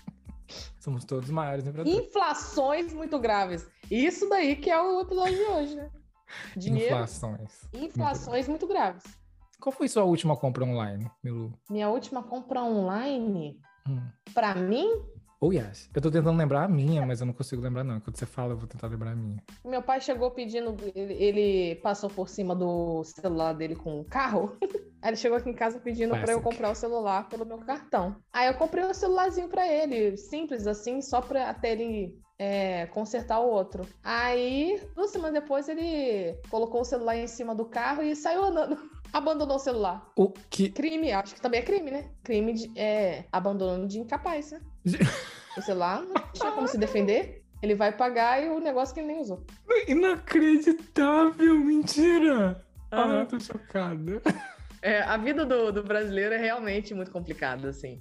Somos 0.80 1.04
todos 1.06 1.30
maiores 1.30 1.66
infratores. 1.66 1.98
Inflações 2.00 2.94
muito 2.94 3.18
graves. 3.20 3.68
Isso 3.90 4.30
daí 4.30 4.56
que 4.56 4.70
é 4.70 4.82
o 4.82 5.02
episódio 5.02 5.36
de 5.36 5.44
hoje, 5.44 5.76
né? 5.76 5.90
Dinheiro, 6.56 6.94
Inflações. 6.96 7.62
inflações 7.74 8.48
muito 8.48 8.66
graves. 8.68 9.04
Qual 9.60 9.72
foi 9.74 9.88
sua 9.88 10.04
última 10.04 10.36
compra 10.36 10.64
online, 10.64 11.10
Milu? 11.24 11.54
Minha 11.70 11.90
última 11.90 12.24
compra 12.24 12.64
online, 12.64 13.60
Hum. 13.88 14.02
pra 14.34 14.56
mim, 14.56 14.88
Oh, 15.44 15.52
yes. 15.52 15.90
Eu 15.92 16.00
tô 16.00 16.12
tentando 16.12 16.38
lembrar 16.38 16.66
a 16.66 16.68
minha, 16.68 17.04
mas 17.04 17.20
eu 17.20 17.26
não 17.26 17.34
consigo 17.34 17.64
lembrar, 17.64 17.84
não. 17.84 18.00
Quando 18.00 18.16
você 18.16 18.28
fala, 18.28 18.54
eu 18.54 18.58
vou 18.58 18.68
tentar 18.68 18.86
lembrar 18.88 19.14
a 19.14 19.16
minha. 19.16 19.42
meu 19.66 19.82
pai 19.82 20.00
chegou 20.00 20.30
pedindo, 20.30 20.78
ele, 20.94 21.14
ele 21.16 21.76
passou 21.78 22.12
por 22.12 22.30
cima 22.30 22.56
do 22.56 23.04
celular 23.04 23.54
dele 23.54 23.76
com 23.76 24.00
o 24.00 24.06
carro. 24.06 24.56
Aí 25.02 25.10
ele 25.10 25.18
chegou 25.18 25.40
aqui 25.40 25.50
em 25.50 25.56
casa 25.56 25.80
pedindo 25.80 26.12
pra 26.12 26.34
eu 26.34 26.42
comprar 26.42 26.70
o 26.70 26.76
celular 26.76 27.28
pelo 27.28 27.44
meu 27.44 27.58
cartão. 27.58 28.16
Aí 28.32 28.50
eu 28.50 28.54
comprei 28.54 28.86
um 28.86 28.94
celularzinho 28.94 29.50
pra 29.50 29.68
ele, 29.68 30.16
simples 30.16 30.68
assim, 30.68 31.02
só 31.02 31.22
pra 31.22 31.50
até 31.50 31.72
ele 31.72 32.16
é, 32.38 32.86
consertar 32.86 33.40
o 33.40 33.50
outro. 33.50 33.84
Aí, 34.04 34.80
duas 34.94 35.10
semanas 35.10 35.42
depois, 35.42 35.68
ele 35.68 36.36
colocou 36.52 36.82
o 36.82 36.86
celular 36.86 37.18
em 37.18 37.26
cima 37.26 37.56
do 37.56 37.66
carro 37.66 38.04
e 38.04 38.16
saiu 38.16 38.44
andando. 38.44 38.78
Abandonou 39.12 39.58
o 39.58 39.60
celular. 39.60 40.08
O 40.16 40.30
que. 40.30 40.70
Crime, 40.70 41.12
acho 41.12 41.36
que 41.36 41.42
também 41.42 41.60
é 41.60 41.64
crime, 41.64 41.92
né? 41.92 42.12
Crime 42.24 42.54
de 42.54 42.80
é, 42.80 43.26
abandono 43.32 43.88
de 43.88 44.00
incapaz, 44.00 44.52
né? 44.52 44.62
O 45.58 45.62
celular 45.62 46.02
não 46.02 46.14
tinha 46.32 46.52
como 46.54 46.68
se 46.68 46.78
defender. 46.78 47.44
Ele 47.62 47.76
vai 47.76 47.92
pagar 47.92 48.42
e 48.42 48.50
o 48.50 48.60
negócio 48.60 48.94
que 48.94 49.02
ele 49.02 49.08
nem 49.08 49.20
usou. 49.20 49.46
Inacreditável! 49.88 51.60
Mentira! 51.60 52.66
Ah, 52.90 53.20
eu 53.20 53.26
tô 53.26 53.40
chocada. 53.40 54.22
É, 54.82 55.02
a 55.02 55.16
vida 55.18 55.46
do, 55.46 55.72
do 55.72 55.84
brasileiro 55.84 56.34
é 56.34 56.38
realmente 56.38 56.94
muito 56.94 57.12
complicada, 57.12 57.70
assim. 57.70 58.00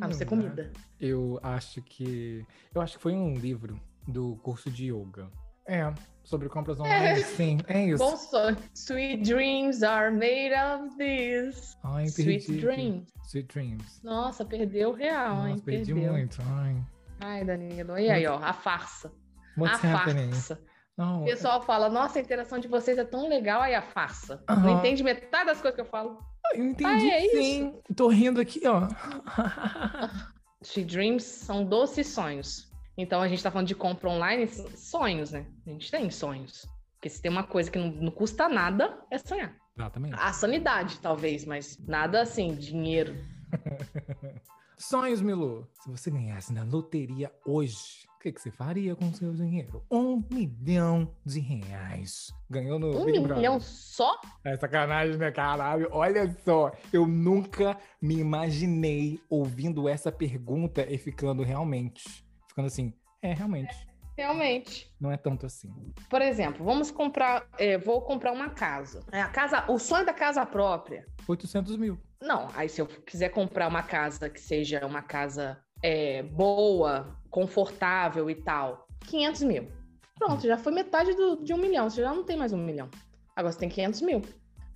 A 0.00 0.06
não 0.06 0.12
ser 0.12 0.26
comida. 0.26 0.72
Eu 1.00 1.38
acho 1.42 1.80
que. 1.82 2.44
Eu 2.74 2.80
acho 2.80 2.96
que 2.96 3.02
foi 3.02 3.14
um 3.14 3.34
livro 3.34 3.80
do 4.06 4.36
curso 4.42 4.70
de 4.70 4.92
yoga. 4.92 5.30
É, 5.66 5.92
sobre 6.22 6.48
compras 6.48 6.78
online. 6.78 7.22
Sim, 7.22 7.58
é 7.66 7.86
isso. 7.86 7.98
Bom 8.04 8.16
sonho. 8.16 8.56
Sweet 8.74 9.22
dreams 9.22 9.82
are 9.82 10.10
made 10.10 10.52
of 10.54 10.96
this. 10.96 11.76
Ai, 11.84 12.06
Sweet 12.06 12.60
dreams. 12.60 13.08
Sweet 13.26 13.48
Dreams. 13.52 14.00
Nossa, 14.02 14.44
perdeu 14.44 14.90
o 14.90 14.92
real, 14.92 15.46
hein? 15.46 15.52
Nossa, 15.54 15.64
perdi 15.64 15.94
Perdeu. 15.94 16.12
muito. 16.12 16.38
Ai. 16.42 16.76
Ai, 17.20 17.44
Danilo. 17.44 17.98
E 17.98 18.10
aí, 18.10 18.26
ó, 18.26 18.36
a 18.38 18.52
farsa. 18.52 19.10
What's 19.56 19.82
a 19.84 19.94
happening? 19.96 20.30
farsa. 20.30 20.60
Não, 20.96 21.22
O 21.22 21.24
pessoal 21.24 21.60
fala, 21.62 21.88
nossa, 21.88 22.18
a 22.18 22.22
interação 22.22 22.58
de 22.58 22.68
vocês 22.68 22.98
é 22.98 23.04
tão 23.04 23.28
legal, 23.28 23.60
aí 23.62 23.74
a 23.74 23.82
farsa. 23.82 24.44
Aham. 24.48 24.62
Não 24.62 24.78
entende 24.78 25.02
metade 25.02 25.46
das 25.46 25.60
coisas 25.60 25.74
que 25.74 25.80
eu 25.80 25.90
falo. 25.90 26.18
eu 26.54 26.64
entendi 26.66 27.10
Ah, 27.10 27.16
é 27.16 27.28
sim. 27.30 27.74
Tô 27.96 28.08
rindo 28.08 28.40
aqui, 28.40 28.60
ó. 28.66 28.86
Sweet 30.62 30.84
dreams 30.90 31.24
são 31.24 31.64
doces 31.64 32.06
sonhos. 32.08 32.72
Então 32.96 33.20
a 33.20 33.28
gente 33.28 33.42
tá 33.42 33.50
falando 33.50 33.66
de 33.66 33.74
compra 33.74 34.08
online, 34.08 34.46
sonhos, 34.48 35.32
né? 35.32 35.46
A 35.66 35.70
gente 35.70 35.90
tem 35.90 36.10
sonhos. 36.10 36.66
Porque 36.94 37.08
se 37.08 37.20
tem 37.20 37.30
uma 37.30 37.44
coisa 37.44 37.70
que 37.70 37.78
não, 37.78 37.88
não 37.90 38.10
custa 38.10 38.48
nada, 38.48 38.98
é 39.10 39.18
sonhar. 39.18 39.54
Exatamente. 39.76 40.14
A 40.18 40.32
sanidade, 40.32 40.98
talvez, 41.00 41.44
mas 41.44 41.76
nada 41.86 42.22
assim, 42.22 42.54
dinheiro. 42.54 43.16
Sonhos, 44.76 45.22
Milu. 45.22 45.66
Se 45.82 45.90
você 45.90 46.10
ganhasse 46.10 46.52
na 46.52 46.64
loteria 46.64 47.32
hoje, 47.46 48.06
o 48.16 48.20
que, 48.20 48.32
que 48.32 48.40
você 48.40 48.50
faria 48.50 48.94
com 48.96 49.08
o 49.08 49.14
seu 49.14 49.32
dinheiro? 49.32 49.84
Um 49.90 50.22
milhão 50.30 51.14
de 51.24 51.40
reais. 51.40 52.32
Ganhou 52.50 52.78
no 52.78 53.00
Um 53.00 53.04
Big 53.04 53.18
Brother. 53.20 53.36
milhão 53.36 53.60
só? 53.60 54.20
É 54.44 54.56
sacanagem, 54.56 55.16
né, 55.16 55.30
caralho? 55.30 55.88
Olha 55.92 56.36
só, 56.44 56.72
eu 56.92 57.06
nunca 57.06 57.78
me 58.02 58.16
imaginei 58.18 59.20
ouvindo 59.30 59.88
essa 59.88 60.10
pergunta 60.10 60.84
e 60.90 60.98
ficando 60.98 61.42
realmente. 61.42 62.23
Ficando 62.54 62.66
assim, 62.66 62.94
é, 63.20 63.32
realmente. 63.34 63.74
Realmente. 64.16 64.94
Não 65.00 65.10
é 65.10 65.16
tanto 65.16 65.44
assim. 65.44 65.68
Por 66.08 66.22
exemplo, 66.22 66.64
vamos 66.64 66.88
comprar. 66.92 67.48
é, 67.58 67.76
vou 67.76 68.00
comprar 68.02 68.30
uma 68.30 68.48
casa. 68.50 69.02
É, 69.10 69.20
a 69.20 69.28
casa. 69.28 69.64
O 69.68 69.76
sonho 69.76 70.06
da 70.06 70.12
casa 70.12 70.46
própria. 70.46 71.04
800 71.26 71.76
mil. 71.76 71.98
Não, 72.22 72.48
aí 72.54 72.68
se 72.68 72.80
eu 72.80 72.86
quiser 72.86 73.30
comprar 73.30 73.66
uma 73.66 73.82
casa 73.82 74.30
que 74.30 74.40
seja 74.40 74.86
uma 74.86 75.02
casa 75.02 75.58
é, 75.82 76.22
boa, 76.22 77.18
confortável 77.28 78.30
e 78.30 78.36
tal, 78.36 78.86
500 79.08 79.42
mil. 79.42 79.68
Pronto, 80.16 80.46
já 80.46 80.56
foi 80.56 80.72
metade 80.72 81.12
do- 81.14 81.42
de 81.42 81.52
um 81.52 81.58
milhão. 81.58 81.90
Você 81.90 82.00
já 82.00 82.14
não 82.14 82.22
tem 82.24 82.36
mais 82.36 82.52
um 82.52 82.56
milhão. 82.56 82.88
Agora 83.34 83.52
você 83.52 83.58
tem 83.58 83.68
500 83.68 84.00
mil. 84.00 84.22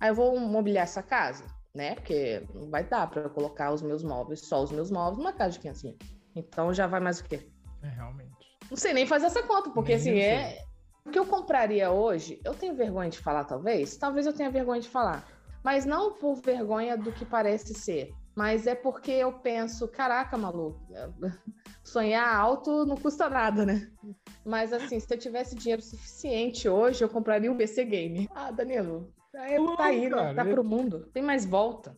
Aí 0.01 0.09
eu 0.09 0.15
vou 0.15 0.37
mobiliar 0.37 0.83
essa 0.83 1.01
casa, 1.01 1.45
né? 1.73 1.95
Porque 1.95 2.45
não 2.53 2.69
vai 2.69 2.83
dar 2.83 3.09
para 3.09 3.21
eu 3.21 3.29
colocar 3.29 3.71
os 3.71 3.81
meus 3.81 4.03
móveis, 4.03 4.41
só 4.41 4.61
os 4.61 4.69
meus 4.71 4.91
móveis, 4.91 5.17
numa 5.17 5.31
casa 5.31 5.51
de 5.53 5.59
500 5.59 5.83
mil. 5.83 5.97
Então 6.35 6.73
já 6.73 6.85
vai 6.87 6.99
mais 6.99 7.21
o 7.21 7.23
quê? 7.23 7.49
É, 7.81 7.87
realmente. 7.87 8.31
Não 8.69 8.77
sei 8.77 8.93
nem 8.93 9.05
fazer 9.05 9.27
essa 9.27 9.43
conta, 9.43 9.69
porque 9.69 9.95
Nem 9.95 9.99
assim, 9.99 10.19
é. 10.19 10.63
O 11.05 11.09
que 11.09 11.17
eu 11.17 11.25
compraria 11.25 11.89
hoje, 11.89 12.39
eu 12.43 12.53
tenho 12.53 12.75
vergonha 12.75 13.09
de 13.09 13.17
falar, 13.17 13.43
talvez. 13.43 13.97
Talvez 13.97 14.25
eu 14.25 14.33
tenha 14.33 14.49
vergonha 14.49 14.81
de 14.81 14.89
falar. 14.89 15.25
Mas 15.63 15.85
não 15.85 16.13
por 16.13 16.35
vergonha 16.35 16.97
do 16.97 17.11
que 17.11 17.25
parece 17.25 17.73
ser, 17.73 18.13
Mas 18.35 18.67
é 18.67 18.75
porque 18.75 19.11
eu 19.11 19.33
penso, 19.33 19.87
caraca, 19.87 20.37
maluco, 20.37 20.79
sonhar 21.83 22.33
alto 22.33 22.85
não 22.85 22.95
custa 22.95 23.29
nada, 23.29 23.65
né? 23.65 23.91
Mas 24.45 24.71
assim, 24.71 24.99
se 24.99 25.13
eu 25.13 25.17
tivesse 25.17 25.55
dinheiro 25.55 25.81
suficiente 25.81 26.69
hoje, 26.69 27.03
eu 27.03 27.09
compraria 27.09 27.51
um 27.51 27.57
PC 27.57 27.83
game. 27.85 28.29
Ah, 28.33 28.51
Danilo, 28.51 29.11
é, 29.33 29.57
tá 29.75 29.85
aí, 29.85 30.09
né? 30.09 30.33
Tá 30.33 30.45
pro 30.45 30.63
mundo. 30.63 31.09
Tem 31.13 31.21
mais 31.21 31.45
volta. 31.45 31.97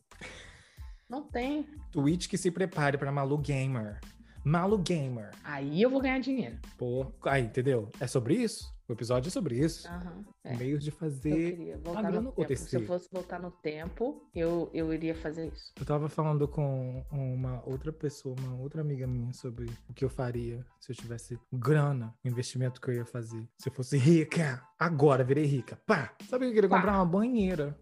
Não 1.10 1.22
tem. 1.22 1.68
Twitch 1.92 2.28
que 2.28 2.38
se 2.38 2.50
prepare 2.50 2.98
para 2.98 3.12
Malu 3.12 3.38
Gamer. 3.38 4.00
Malu 4.44 4.78
Gamer. 4.78 5.32
Aí 5.44 5.82
eu 5.82 5.90
vou 5.90 6.02
ganhar 6.02 6.20
dinheiro. 6.20 6.58
Pô, 6.78 7.06
aí, 7.26 7.44
entendeu? 7.44 7.90
É 8.00 8.08
sobre 8.08 8.36
isso. 8.36 8.74
O 8.90 8.94
episódio 8.94 9.30
é 9.30 9.32
sobre 9.32 9.56
isso. 9.56 9.88
Uhum, 9.88 10.26
é. 10.44 10.58
Meios 10.58 10.84
de 10.84 10.92
fazer 10.92 11.80
a 11.96 12.02
grana 12.02 12.30
acontecer. 12.30 12.70
Se 12.70 12.76
eu 12.76 12.86
fosse 12.86 13.08
voltar 13.10 13.40
no 13.40 13.50
tempo, 13.50 14.28
eu, 14.36 14.70
eu 14.74 14.94
iria 14.94 15.16
fazer 15.16 15.48
isso. 15.48 15.72
Eu 15.80 15.86
tava 15.86 16.10
falando 16.10 16.46
com 16.46 17.02
uma 17.10 17.64
outra 17.66 17.94
pessoa, 17.94 18.36
uma 18.38 18.58
outra 18.62 18.82
amiga 18.82 19.08
minha, 19.08 19.32
sobre 19.32 19.70
o 19.88 19.94
que 19.94 20.04
eu 20.04 20.10
faria 20.10 20.66
se 20.80 20.92
eu 20.92 20.96
tivesse 20.96 21.40
grana, 21.54 22.14
o 22.26 22.28
investimento 22.28 22.82
que 22.82 22.90
eu 22.90 22.96
ia 22.96 23.06
fazer. 23.06 23.48
Se 23.58 23.70
eu 23.70 23.74
fosse 23.74 23.98
rica, 23.98 24.62
agora 24.78 25.24
virei 25.24 25.46
rica. 25.46 25.80
Pá! 25.86 26.14
Sabe 26.28 26.46
que 26.46 26.52
eu 26.52 26.56
queria 26.56 26.70
Pá. 26.70 26.78
comprar 26.78 26.96
uma 26.98 27.06
banheira. 27.06 27.80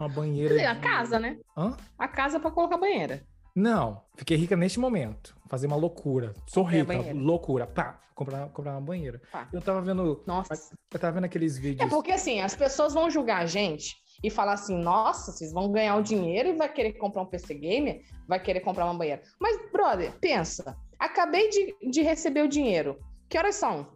Uma 0.00 0.08
banheira. 0.08 0.70
A 0.70 0.76
casa, 0.76 1.20
né? 1.20 1.38
Hã? 1.56 1.76
A 1.96 2.08
casa 2.08 2.40
para 2.40 2.50
colocar 2.50 2.78
banheira. 2.78 3.24
Não, 3.58 4.00
fiquei 4.14 4.36
rica 4.36 4.56
neste 4.56 4.78
momento. 4.78 5.36
Fazer 5.48 5.66
uma 5.66 5.74
loucura. 5.74 6.32
Sou 6.46 6.62
rica, 6.62 6.92
loucura. 7.12 7.66
Pá, 7.66 7.98
comprar, 8.14 8.48
comprar 8.50 8.72
uma 8.72 8.80
banheira. 8.80 9.20
Pá. 9.32 9.48
Eu 9.52 9.60
tava 9.60 9.80
vendo. 9.80 10.22
Nossa. 10.24 10.54
Eu 10.92 11.00
tava 11.00 11.14
vendo 11.14 11.24
aqueles 11.24 11.58
vídeos. 11.58 11.84
É 11.84 11.92
porque 11.92 12.12
assim, 12.12 12.40
as 12.40 12.54
pessoas 12.54 12.94
vão 12.94 13.10
julgar 13.10 13.42
a 13.42 13.46
gente 13.46 13.96
e 14.22 14.30
falar 14.30 14.52
assim: 14.52 14.78
nossa, 14.78 15.32
vocês 15.32 15.52
vão 15.52 15.72
ganhar 15.72 15.96
o 15.96 16.02
dinheiro 16.02 16.50
e 16.50 16.52
vai 16.52 16.72
querer 16.72 16.92
comprar 16.92 17.22
um 17.22 17.26
PC 17.26 17.54
Gamer, 17.54 18.04
vai 18.28 18.40
querer 18.40 18.60
comprar 18.60 18.84
uma 18.84 18.94
banheira. 18.94 19.22
Mas, 19.40 19.58
brother, 19.72 20.16
pensa. 20.20 20.76
Acabei 20.96 21.48
de, 21.48 21.90
de 21.90 22.02
receber 22.02 22.42
o 22.42 22.48
dinheiro. 22.48 22.96
Que 23.28 23.36
horas 23.38 23.56
são? 23.56 23.88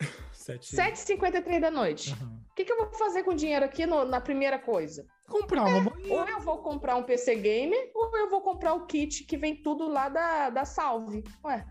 7h53 0.34 1.60
da 1.60 1.70
noite. 1.70 2.12
O 2.12 2.24
uhum. 2.24 2.40
que, 2.56 2.64
que 2.64 2.72
eu 2.72 2.78
vou 2.78 2.92
fazer 2.94 3.22
com 3.22 3.30
o 3.30 3.36
dinheiro 3.36 3.64
aqui 3.64 3.86
no, 3.86 4.04
na 4.04 4.20
primeira 4.20 4.58
coisa? 4.58 5.06
Comprar 5.28 5.64
uma 5.64 5.78
é, 5.78 5.80
Ou 6.08 6.26
eu 6.26 6.40
vou 6.40 6.58
comprar 6.58 6.96
um 6.96 7.02
PC 7.02 7.36
Gamer, 7.36 7.90
ou 7.94 8.16
eu 8.16 8.28
vou 8.28 8.40
comprar 8.40 8.74
o 8.74 8.86
kit 8.86 9.24
que 9.24 9.36
vem 9.36 9.56
tudo 9.56 9.88
lá 9.88 10.08
da, 10.08 10.50
da 10.50 10.64
Salve. 10.64 11.24
Ué, 11.44 11.64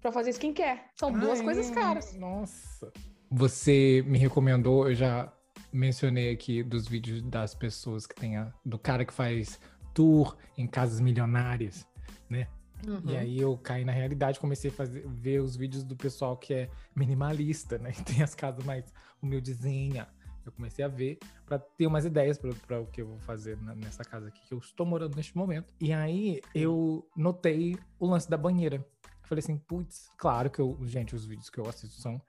pra 0.00 0.12
fazer 0.12 0.30
skincare. 0.30 0.80
São 0.98 1.08
Ai, 1.08 1.20
duas 1.20 1.40
coisas 1.40 1.70
caras. 1.70 2.14
Nossa. 2.14 2.92
Você 3.30 4.04
me 4.06 4.18
recomendou, 4.18 4.88
eu 4.88 4.94
já 4.94 5.32
mencionei 5.72 6.30
aqui 6.30 6.62
dos 6.62 6.86
vídeos 6.86 7.22
das 7.22 7.54
pessoas 7.54 8.06
que 8.06 8.14
tem 8.14 8.36
a, 8.36 8.52
do 8.64 8.78
cara 8.78 9.04
que 9.04 9.12
faz 9.12 9.58
tour 9.94 10.36
em 10.56 10.66
casas 10.66 11.00
milionárias, 11.00 11.86
né? 12.28 12.46
Uhum. 12.86 13.10
E 13.10 13.16
aí 13.16 13.40
eu 13.40 13.56
caí 13.56 13.84
na 13.84 13.92
realidade, 13.92 14.40
comecei 14.40 14.70
a 14.70 14.72
fazer, 14.72 15.06
ver 15.06 15.40
os 15.40 15.56
vídeos 15.56 15.84
do 15.84 15.96
pessoal 15.96 16.36
que 16.36 16.52
é 16.52 16.70
minimalista, 16.94 17.78
né? 17.78 17.92
Tem 18.04 18.22
as 18.22 18.34
casas 18.34 18.64
mais 18.64 18.92
humildezinha. 19.22 20.08
Eu 20.44 20.52
comecei 20.52 20.84
a 20.84 20.88
ver 20.88 21.18
para 21.46 21.58
ter 21.58 21.86
umas 21.86 22.04
ideias 22.04 22.38
para 22.38 22.80
o 22.80 22.86
que 22.86 23.02
eu 23.02 23.06
vou 23.06 23.18
fazer 23.20 23.56
nessa 23.76 24.04
casa 24.04 24.28
aqui 24.28 24.40
que 24.46 24.52
eu 24.54 24.58
estou 24.58 24.84
morando 24.84 25.16
neste 25.16 25.36
momento. 25.36 25.72
E 25.80 25.92
aí 25.92 26.40
eu 26.54 27.08
notei 27.16 27.76
o 27.98 28.06
lance 28.06 28.28
da 28.28 28.36
banheira. 28.36 28.76
Eu 29.04 29.28
falei 29.28 29.40
assim, 29.40 29.56
putz, 29.56 30.10
claro 30.16 30.50
que 30.50 30.60
eu, 30.60 30.78
gente, 30.82 31.14
os 31.14 31.24
vídeos 31.24 31.48
que 31.48 31.58
eu 31.58 31.68
assisto 31.68 32.00
são 32.00 32.20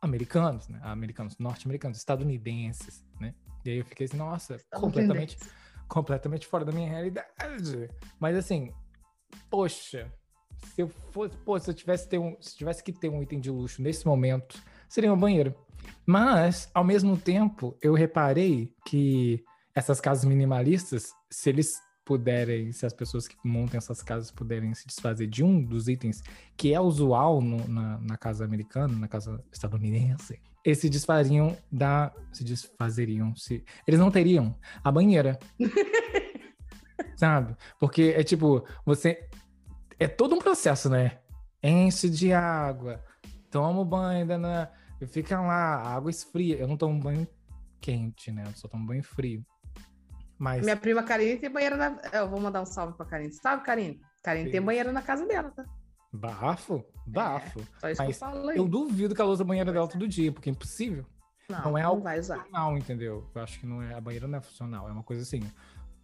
americanos, 0.00 0.68
né? 0.68 0.80
Americanos, 0.82 1.36
norte-americanos, 1.38 1.98
estadunidenses, 1.98 3.04
né? 3.20 3.34
E 3.64 3.70
aí 3.70 3.78
eu 3.78 3.84
fiquei 3.84 4.06
assim, 4.06 4.16
nossa, 4.16 4.58
completamente, 4.72 5.36
completamente 5.88 6.46
fora 6.46 6.64
da 6.64 6.72
minha 6.72 6.88
realidade. 6.88 7.90
Mas 8.20 8.36
assim, 8.36 8.72
poxa, 9.50 10.12
se 10.74 10.82
eu 10.82 10.88
fosse, 10.88 11.36
pô, 11.38 11.58
se 11.58 11.70
eu 11.70 11.74
tivesse, 11.74 12.08
ter 12.08 12.18
um, 12.18 12.36
se 12.40 12.56
tivesse 12.56 12.82
que 12.82 12.92
ter 12.92 13.08
um 13.08 13.22
item 13.22 13.40
de 13.40 13.50
luxo 13.50 13.82
nesse 13.82 14.06
momento, 14.06 14.62
seria 14.88 15.10
uma 15.10 15.20
banheira. 15.20 15.54
Mas, 16.04 16.70
ao 16.72 16.84
mesmo 16.84 17.16
tempo, 17.16 17.76
eu 17.82 17.94
reparei 17.94 18.72
que 18.84 19.44
essas 19.74 20.00
casas 20.00 20.24
minimalistas, 20.24 21.12
se 21.30 21.50
eles 21.50 21.80
puderem, 22.04 22.70
se 22.70 22.86
as 22.86 22.92
pessoas 22.92 23.26
que 23.26 23.36
montam 23.44 23.78
essas 23.78 24.00
casas 24.00 24.30
puderem 24.30 24.72
se 24.72 24.86
desfazer 24.86 25.26
de 25.26 25.42
um 25.42 25.60
dos 25.60 25.88
itens 25.88 26.22
que 26.56 26.72
é 26.72 26.80
usual 26.80 27.40
no, 27.40 27.66
na, 27.66 27.98
na 27.98 28.16
casa 28.16 28.44
americana, 28.44 28.96
na 28.96 29.08
casa 29.08 29.44
estadunidense, 29.52 30.40
eles 30.64 30.78
se 30.78 30.88
desfariam 30.88 31.56
da. 31.70 32.12
Se 32.32 32.42
desfazeriam. 32.42 33.34
Se, 33.36 33.64
eles 33.86 34.00
não 34.00 34.10
teriam 34.10 34.56
a 34.82 34.90
banheira. 34.90 35.38
sabe? 37.16 37.56
Porque 37.78 38.14
é 38.16 38.22
tipo, 38.22 38.64
você. 38.84 39.28
É 39.98 40.06
todo 40.06 40.34
um 40.34 40.38
processo, 40.38 40.90
né? 40.90 41.18
Enche 41.62 42.08
de 42.10 42.32
água, 42.32 43.02
toma 43.50 43.80
o 43.80 43.84
banho, 43.84 44.38
na, 44.38 44.70
fica 45.08 45.40
lá, 45.40 45.76
a 45.76 45.94
água 45.94 46.10
esfria. 46.10 46.56
Eu 46.56 46.68
não 46.68 46.76
tomo 46.76 47.00
banho 47.00 47.26
quente, 47.80 48.30
né? 48.30 48.44
Eu 48.46 48.52
só 48.56 48.68
tomo 48.68 48.86
banho 48.86 49.02
frio. 49.02 49.44
Mas... 50.38 50.62
Minha 50.62 50.76
prima 50.76 51.02
Karine 51.02 51.38
tem 51.38 51.50
banheira 51.50 51.76
na. 51.76 52.00
Eu 52.12 52.28
vou 52.28 52.40
mandar 52.40 52.60
um 52.60 52.66
salve 52.66 52.94
pra 52.96 53.06
Karine. 53.06 53.32
Salve, 53.32 53.64
Karine. 53.64 54.00
Karine 54.22 54.50
tem 54.50 54.60
banheira 54.60 54.92
na 54.92 55.02
casa 55.02 55.26
dela, 55.26 55.50
tá? 55.50 55.64
Bafo? 56.12 56.84
Bafo. 57.06 57.60
É, 57.60 57.64
só 57.78 57.90
isso 57.90 58.02
Mas 58.02 58.18
que 58.18 58.24
eu. 58.24 58.56
Eu 58.56 58.68
duvido 58.68 59.14
que 59.14 59.20
ela 59.20 59.30
usa 59.30 59.42
a 59.42 59.46
banheira 59.46 59.72
dela 59.72 59.88
todo 59.88 60.06
dia, 60.08 60.32
porque 60.32 60.48
é 60.48 60.52
impossível. 60.52 61.06
Não, 61.48 61.62
não 61.62 61.78
é 61.78 61.82
algo 61.82 62.02
vai 62.02 62.18
usar. 62.18 62.38
funcional, 62.38 62.76
entendeu? 62.76 63.30
Eu 63.34 63.42
acho 63.42 63.60
que 63.60 63.66
não 63.66 63.80
é, 63.80 63.94
a 63.94 64.00
banheira 64.00 64.26
não 64.26 64.38
é 64.38 64.40
funcional. 64.40 64.88
É 64.88 64.92
uma 64.92 65.02
coisa 65.02 65.22
assim. 65.22 65.40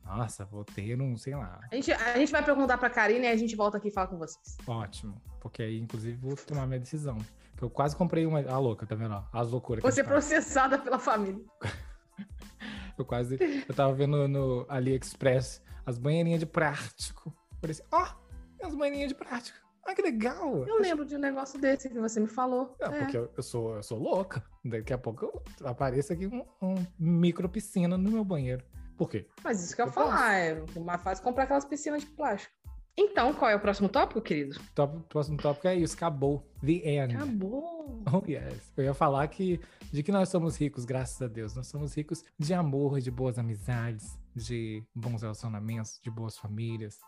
Nossa, 0.04 0.44
vou 0.44 0.64
ter 0.64 1.00
um, 1.00 1.16
sei 1.16 1.34
lá. 1.34 1.60
A 1.70 1.74
gente, 1.74 1.92
a 1.92 2.18
gente 2.18 2.32
vai 2.32 2.44
perguntar 2.44 2.76
pra 2.78 2.90
Karine 2.90 3.26
e 3.26 3.30
a 3.30 3.36
gente 3.36 3.56
volta 3.56 3.78
aqui 3.78 3.88
e 3.88 3.90
fala 3.90 4.08
com 4.08 4.18
vocês. 4.18 4.56
Ótimo. 4.66 5.20
Porque 5.40 5.62
aí, 5.62 5.78
inclusive, 5.80 6.16
vou 6.16 6.36
tomar 6.36 6.66
minha 6.66 6.80
decisão. 6.80 7.18
Eu 7.60 7.70
quase 7.70 7.94
comprei 7.94 8.26
uma. 8.26 8.40
Ah, 8.48 8.58
louca, 8.58 8.84
tá 8.84 8.94
vendo? 8.94 9.24
As 9.32 9.50
loucuras. 9.50 9.82
Você 9.82 10.02
processada 10.02 10.78
pela 10.78 10.98
família. 10.98 11.44
eu 12.98 13.04
quase. 13.04 13.38
Eu 13.68 13.74
tava 13.74 13.94
vendo 13.94 14.26
no 14.26 14.66
AliExpress 14.68 15.62
as 15.86 15.98
banheirinhas 15.98 16.40
de 16.40 16.46
plástico. 16.46 17.32
Falei 17.60 17.72
assim, 17.72 17.82
ó, 17.92 18.04
oh, 18.04 18.66
as 18.66 18.74
banheirinhas 18.74 19.08
de 19.08 19.14
plástico. 19.14 19.58
Ah, 19.84 19.94
que 19.94 20.02
legal! 20.02 20.64
Eu 20.66 20.80
lembro 20.80 21.04
de 21.04 21.16
um 21.16 21.18
negócio 21.18 21.60
desse 21.60 21.88
que 21.88 21.98
você 21.98 22.20
me 22.20 22.28
falou. 22.28 22.76
É, 22.80 22.84
é. 22.84 22.98
porque 23.00 23.16
eu, 23.16 23.30
eu, 23.36 23.42
sou, 23.42 23.76
eu 23.76 23.82
sou 23.82 23.98
louca. 23.98 24.42
Daqui 24.64 24.92
a 24.92 24.98
pouco 24.98 25.42
apareça 25.64 26.12
aqui 26.12 26.26
um, 26.26 26.44
um 26.60 26.74
micro 26.98 27.48
piscina 27.48 27.98
no 27.98 28.10
meu 28.10 28.24
banheiro. 28.24 28.64
Por 29.02 29.10
quê? 29.10 29.26
Mas 29.42 29.64
isso 29.64 29.74
que 29.74 29.82
eu, 29.82 29.86
ia 29.86 29.92
falar, 29.92 30.32
é 30.32 30.64
mais 30.78 31.02
fácil 31.02 31.24
comprar 31.24 31.42
aquelas 31.42 31.64
piscinas 31.64 32.02
de 32.02 32.10
plástico. 32.10 32.54
Então, 32.96 33.34
qual 33.34 33.50
é 33.50 33.56
o 33.56 33.58
próximo 33.58 33.88
tópico, 33.88 34.22
querido? 34.22 34.60
O 34.78 35.00
próximo 35.00 35.38
tópico 35.38 35.66
é 35.66 35.74
isso, 35.74 35.96
acabou. 35.96 36.48
The 36.60 36.88
end. 36.88 37.16
Acabou. 37.16 38.04
Oh, 38.12 38.22
yes. 38.24 38.72
Eu 38.76 38.84
ia 38.84 38.94
falar 38.94 39.26
que 39.26 39.60
de 39.92 40.04
que 40.04 40.12
nós 40.12 40.28
somos 40.28 40.56
ricos, 40.56 40.84
graças 40.84 41.20
a 41.20 41.26
Deus. 41.26 41.56
Nós 41.56 41.66
somos 41.66 41.96
ricos 41.96 42.22
de 42.38 42.54
amor, 42.54 43.00
de 43.00 43.10
boas 43.10 43.40
amizades, 43.40 44.16
de 44.36 44.84
bons 44.94 45.22
relacionamentos, 45.22 45.98
de 46.00 46.08
boas 46.08 46.38
famílias. 46.38 47.00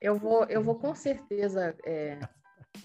Eu 0.00 0.16
vou, 0.16 0.44
eu 0.44 0.62
vou 0.62 0.76
com 0.76 0.94
certeza 0.94 1.76
é, 1.84 2.18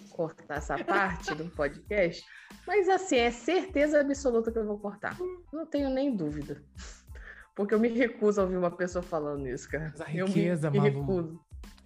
cortar 0.09 0.55
essa 0.55 0.83
parte 0.83 1.33
do 1.35 1.49
podcast, 1.51 2.21
mas 2.65 2.89
assim, 2.89 3.15
é 3.15 3.31
certeza 3.31 4.01
absoluta 4.01 4.51
que 4.51 4.59
eu 4.59 4.65
vou 4.65 4.77
cortar. 4.77 5.17
Não 5.53 5.65
tenho 5.65 5.89
nem 5.89 6.13
dúvida. 6.13 6.61
Porque 7.57 7.73
eu 7.73 7.79
me 7.79 7.89
recuso 7.89 8.39
a 8.39 8.43
ouvir 8.43 8.55
uma 8.55 8.71
pessoa 8.71 9.01
falando 9.01 9.47
isso, 9.47 9.67
cara. 9.69 9.89
Mas 9.91 9.99
a 9.99 10.05
riqueza, 10.05 10.67
eu 10.67 10.71
me, 10.71 10.79
me 10.79 10.89
recuso 10.89 11.39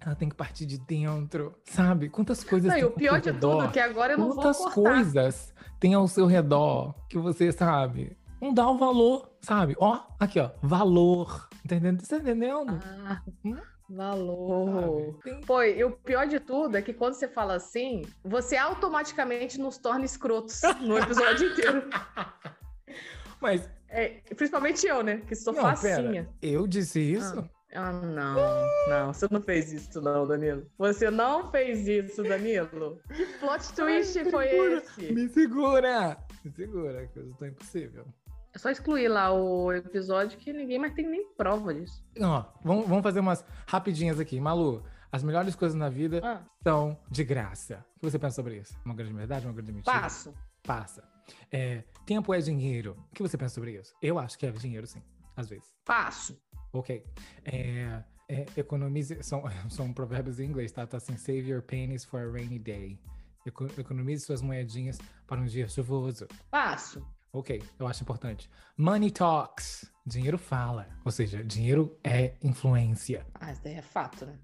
ela 0.03 0.15
tem 0.15 0.27
que 0.27 0.35
partir 0.35 0.65
de 0.65 0.79
dentro, 0.79 1.55
sabe? 1.63 2.09
Quantas 2.09 2.43
coisas 2.43 2.69
Não, 2.69 2.75
tem 2.75 2.83
o 2.83 2.91
pior 2.91 3.21
de 3.21 3.31
tudo 3.33 3.61
é 3.61 3.67
que 3.67 3.79
agora 3.79 4.13
eu 4.13 4.17
não 4.17 4.29
Quantas 4.29 4.57
vou 4.57 4.71
cortar. 4.71 4.93
coisas 4.93 5.53
tem 5.79 5.93
ao 5.93 6.07
seu 6.07 6.25
redor 6.25 6.95
que 7.07 7.19
você 7.19 7.51
sabe? 7.51 8.17
Não 8.41 8.51
dá 8.51 8.67
o 8.67 8.79
valor, 8.79 9.29
sabe? 9.41 9.75
Ó, 9.79 9.99
aqui, 10.19 10.39
ó, 10.39 10.49
valor. 10.59 11.47
Entendendo? 11.63 12.01
Você 12.01 12.15
tá 12.15 12.21
entendendo? 12.21 12.79
Ah, 12.83 13.21
hum? 13.45 13.55
Valor. 13.87 15.19
Pô, 15.45 15.61
e 15.61 15.83
o 15.83 15.91
pior 15.91 16.25
de 16.25 16.39
tudo 16.39 16.77
é 16.77 16.81
que 16.81 16.93
quando 16.93 17.13
você 17.13 17.27
fala 17.27 17.55
assim, 17.55 18.03
você 18.23 18.57
automaticamente 18.57 19.59
nos 19.59 19.77
torna 19.77 20.05
escrotos 20.05 20.61
no 20.79 20.97
episódio 20.97 21.51
inteiro. 21.51 21.87
Mas. 23.39 23.69
É, 23.91 24.21
principalmente 24.35 24.87
eu, 24.87 25.03
né? 25.03 25.21
Que 25.27 25.35
sou 25.35 25.53
não, 25.53 25.61
facinha. 25.61 26.23
Pera, 26.23 26.29
eu 26.41 26.65
disse 26.65 26.99
isso? 26.99 27.39
Ah. 27.39 27.61
Ah, 27.73 27.93
não, 27.93 28.35
não, 28.89 29.13
você 29.13 29.27
não 29.31 29.41
fez 29.41 29.71
isso, 29.71 30.01
não, 30.01 30.27
Danilo. 30.27 30.65
Você 30.77 31.09
não 31.09 31.49
fez 31.51 31.87
isso, 31.87 32.21
Danilo. 32.21 32.99
Que 33.15 33.25
plot 33.39 33.73
twist 33.73 34.19
Ai, 34.19 34.25
foi 34.29 34.49
segura, 34.49 34.77
esse? 34.77 35.13
Me 35.13 35.29
segura! 35.29 36.17
Me 36.43 36.51
segura, 36.51 37.07
que 37.07 37.19
eu 37.19 37.33
tô 37.39 37.45
impossível. 37.45 38.05
É 38.53 38.59
só 38.59 38.69
excluir 38.69 39.07
lá 39.07 39.31
o 39.31 39.71
episódio 39.71 40.37
que 40.37 40.51
ninguém 40.51 40.79
mais 40.79 40.93
tem 40.93 41.07
nem 41.07 41.25
prova 41.37 41.73
disso. 41.73 42.03
Ó, 42.19 42.43
vamos, 42.61 42.87
vamos 42.87 43.03
fazer 43.03 43.21
umas 43.21 43.45
rapidinhas 43.65 44.19
aqui. 44.19 44.37
Malu, 44.41 44.83
as 45.09 45.23
melhores 45.23 45.55
coisas 45.55 45.77
na 45.77 45.87
vida 45.87 46.19
ah. 46.21 46.41
são 46.61 46.97
de 47.09 47.23
graça. 47.23 47.85
O 47.95 47.99
que 48.01 48.11
você 48.11 48.19
pensa 48.19 48.35
sobre 48.35 48.57
isso? 48.57 48.77
Uma 48.83 48.95
grande 48.95 49.13
verdade, 49.13 49.45
uma 49.45 49.53
grande 49.53 49.71
mentira? 49.71 49.97
Passo. 49.97 50.33
Passa. 50.61 51.10
É, 51.51 51.83
tempo 52.05 52.33
é 52.33 52.39
dinheiro. 52.39 52.97
O 53.11 53.15
que 53.15 53.21
você 53.21 53.37
pensa 53.37 53.55
sobre 53.55 53.79
isso? 53.79 53.93
Eu 54.01 54.17
acho 54.19 54.37
que 54.37 54.45
é 54.45 54.51
dinheiro, 54.51 54.85
sim, 54.87 55.01
às 55.35 55.49
vezes. 55.49 55.73
Passo. 55.85 56.39
Ok. 56.73 57.03
É, 57.45 58.03
É, 58.29 58.45
economize. 58.55 59.21
São, 59.23 59.43
são 59.69 59.91
provérbios 59.91 60.39
em 60.39 60.45
inglês, 60.45 60.71
tá? 60.71 60.87
Tá 60.87 60.97
assim: 60.97 61.17
save 61.17 61.49
your 61.49 61.61
pennies 61.61 62.05
for 62.05 62.21
a 62.21 62.31
rainy 62.31 62.57
day. 62.57 62.97
Eco, 63.45 63.65
economize 63.77 64.23
suas 64.25 64.41
moedinhas 64.41 64.97
para 65.27 65.41
um 65.41 65.45
dia 65.45 65.67
chuvoso. 65.67 66.27
Fácil. 66.49 67.05
Ok, 67.33 67.61
eu 67.79 67.87
acho 67.87 68.03
importante. 68.03 68.49
Money 68.77 69.11
talks. 69.11 69.91
Dinheiro 70.05 70.37
fala. 70.37 70.87
Ou 71.03 71.11
seja, 71.11 71.43
dinheiro 71.43 71.97
é 72.03 72.35
influência. 72.41 73.25
Ah, 73.33 73.51
isso 73.51 73.61
daí 73.63 73.75
é 73.75 73.81
fato, 73.81 74.25
né? 74.25 74.37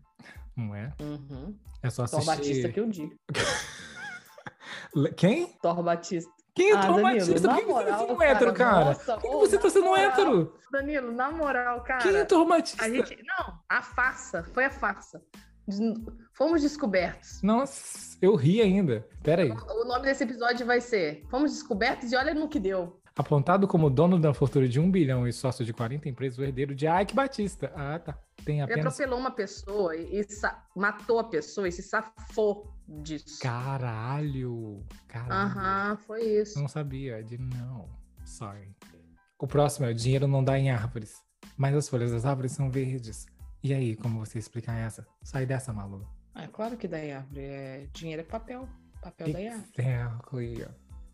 Não 0.56 0.74
é? 0.76 0.94
Uhum. 1.02 1.58
É 1.82 1.90
só 1.90 2.06
Thor 2.06 2.20
assistir. 2.20 2.38
Batista 2.38 2.70
que 2.72 2.80
eu 2.80 2.90
digo. 2.90 3.16
Quem? 5.16 5.54
Thor 5.62 5.84
Batista. 5.84 6.32
Quem 6.58 6.72
é 6.72 6.76
Ah, 6.76 6.82
Thor 6.88 7.02
Danilo, 7.04 7.26
Por 7.28 7.56
que 7.60 7.66
você 7.66 7.86
tá 7.86 7.98
sendo 8.00 8.16
cara, 8.18 8.32
hétero, 8.32 8.54
cara? 8.54 8.86
nossa, 8.86 9.18
Por 9.18 9.22
que 9.30 9.36
você 9.38 9.58
tá 9.60 9.70
sendo 9.70 9.86
moral. 9.86 10.04
hétero? 10.06 10.54
Danilo, 10.72 11.12
na 11.12 11.32
moral, 11.32 11.84
cara. 11.84 12.02
Quem 12.02 12.16
é 12.16 12.26
Batista? 12.48 12.84
A 12.84 12.90
gente. 12.90 13.24
Não, 13.24 13.60
a 13.70 13.82
farsa. 13.84 14.44
Foi 14.56 14.66
a 14.66 14.72
farsa. 14.72 15.22
Fomos 16.34 16.64
descobertos. 16.64 17.44
Nossa, 17.44 18.18
eu 18.22 18.36
ri 18.36 18.60
ainda. 18.60 19.08
Pera 19.22 19.44
aí. 19.44 19.52
O 19.52 19.86
nome 19.86 20.06
desse 20.06 20.24
episódio 20.24 20.66
vai 20.66 20.82
ser 20.82 21.24
Fomos 21.30 21.52
descobertos 21.52 22.12
e 22.12 22.16
olha 22.16 22.34
no 22.34 22.50
que 22.50 22.60
deu. 22.60 23.00
Apontado 23.16 23.68
como 23.68 23.88
dono 23.90 24.20
da 24.20 24.34
fortuna 24.34 24.68
de 24.68 24.80
um 24.80 24.90
bilhão 24.90 25.28
e 25.28 25.34
sócio 25.34 25.64
de 25.64 25.74
40 25.74 26.10
empresas, 26.10 26.40
o 26.40 26.44
herdeiro 26.44 26.74
de 26.74 26.88
Ike 26.88 27.14
Batista. 27.14 27.72
Ah, 27.76 28.00
tá. 28.00 28.18
Tem 28.46 28.62
Ele 28.62 28.72
apenas. 28.72 28.94
atropelou 28.94 29.20
uma 29.20 29.32
pessoa 29.32 29.96
e, 29.96 30.22
e 30.22 30.26
matou 30.76 31.20
a 31.20 31.24
pessoa 31.24 31.68
e 31.68 31.72
se 31.72 31.84
safou 31.84 32.72
disso. 32.88 33.40
Caralho. 33.42 34.84
Caralho. 35.08 35.52
Aham, 35.52 35.98
foi 35.98 36.22
isso. 36.24 36.60
não 36.60 36.68
sabia. 36.68 37.24
De 37.24 37.38
não. 37.38 37.90
Sorry. 38.26 38.76
O 39.40 39.48
próximo 39.48 39.86
é: 39.86 39.92
o 39.92 39.96
dinheiro 39.96 40.28
não 40.28 40.44
dá 40.44 40.58
em 40.58 40.70
árvores, 40.70 41.14
mas 41.56 41.76
as 41.76 41.88
folhas 41.88 42.12
das 42.12 42.26
árvores 42.26 42.52
são 42.52 42.70
verdes. 42.70 43.26
E 43.64 43.74
aí, 43.74 43.96
como 43.96 44.20
você 44.20 44.40
explica 44.40 44.72
essa? 44.72 45.06
Sai 45.24 45.46
dessa, 45.46 45.74
Malu. 45.74 46.08
É 46.36 46.48
claro 46.48 46.78
que 46.78 46.88
da 46.88 46.98
árvore. 46.98 47.42
É... 47.42 47.88
Dinheiro 47.94 48.22
é 48.22 48.26
papel. 48.26 48.68
Papel 49.02 49.34
da 49.34 49.40
árvore. 49.40 49.64
Exactly. 49.78 50.68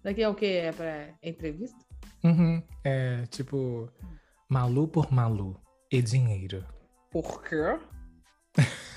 Daqui 0.03 0.21
é 0.21 0.29
o 0.29 0.35
que? 0.35 0.45
É 0.45 0.71
pra 0.71 1.13
entrevista? 1.23 1.77
Uhum. 2.23 2.61
É 2.83 3.25
tipo, 3.27 3.89
Malu 4.49 4.87
por 4.87 5.11
Malu 5.11 5.59
e 5.91 6.01
dinheiro. 6.01 6.65
Por 7.09 7.41
quê? 7.43 7.79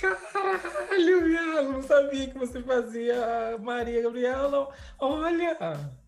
Caralho, 0.00 1.24
viado, 1.24 1.72
não 1.72 1.82
sabia 1.82 2.26
que 2.28 2.38
você 2.38 2.62
fazia 2.62 3.58
Maria 3.60 4.02
Gabriela. 4.02 4.72
Olha, 4.98 5.58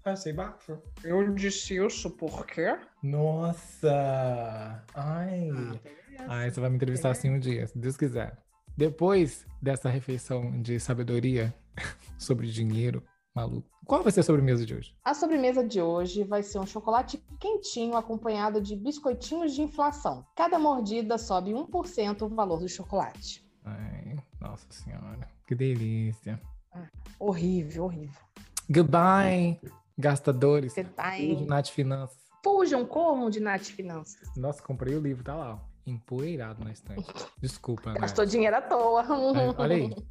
achei 0.02 0.33
bafo. 0.33 0.81
Eu 1.05 1.35
disse 1.35 1.76
isso 1.76 2.09
por 2.11 2.46
quê? 2.46 2.74
Nossa, 3.02 4.83
ai. 4.94 5.50
Ai, 6.26 6.50
você 6.50 6.59
vai 6.59 6.70
me 6.70 6.76
entrevistar 6.76 7.11
assim 7.11 7.28
um 7.28 7.38
dia, 7.38 7.66
se 7.66 7.76
Deus 7.76 7.96
quiser. 7.96 8.38
Depois 8.76 9.44
dessa 9.61 9.90
refeição 9.90 10.62
de 10.62 10.81
sabedoria 10.81 11.55
sobre 12.18 12.46
dinheiro, 12.46 13.02
maluco. 13.35 13.68
Qual 13.85 14.02
vai 14.02 14.12
ser 14.12 14.20
a 14.20 14.22
sobremesa 14.22 14.64
de 14.64 14.74
hoje? 14.74 14.96
A 15.05 15.12
sobremesa 15.12 15.66
de 15.66 15.83
hoje 15.83 16.24
vai 16.24 16.42
ser 16.42 16.59
um 16.59 16.66
chocolate 16.66 17.22
quentinho 17.38 17.96
acompanhado 17.96 18.61
de 18.61 18.74
biscoitinhos 18.74 19.55
de 19.55 19.61
inflação. 19.61 20.24
Cada 20.35 20.59
mordida 20.59 21.18
sobe 21.18 21.50
1% 21.50 22.22
o 22.22 22.28
valor 22.28 22.61
do 22.61 22.68
chocolate. 22.68 23.41
Ai, 23.64 24.16
nossa 24.40 24.66
senhora, 24.70 25.29
que 25.46 25.55
delícia. 25.55 26.40
Horrível, 27.18 27.85
horrível. 27.85 28.20
Goodbye, 28.70 29.61
gastadores. 29.96 30.72
Você 30.72 30.85
tá 30.85 31.18
em... 31.18 31.46
Nath 31.46 31.68
Finanças. 31.68 32.18
Fujam 32.42 32.85
como 32.85 33.31
de 33.31 33.40
Nath 33.40 33.66
Finanças. 33.66 34.29
Nossa, 34.37 34.62
comprei 34.62 34.94
o 34.94 35.01
livro, 35.01 35.22
tá 35.22 35.35
lá, 35.35 35.55
ó. 35.55 35.59
Empoeirado 35.87 36.64
na 36.64 36.72
estante. 36.72 37.07
Desculpa, 37.40 37.92
né? 37.92 38.01
Gastou 38.01 38.25
dinheiro 38.25 38.57
à 38.57 38.62
toa. 38.62 39.03
Aí, 39.03 39.55
olha 39.57 39.77
aí. 39.77 39.96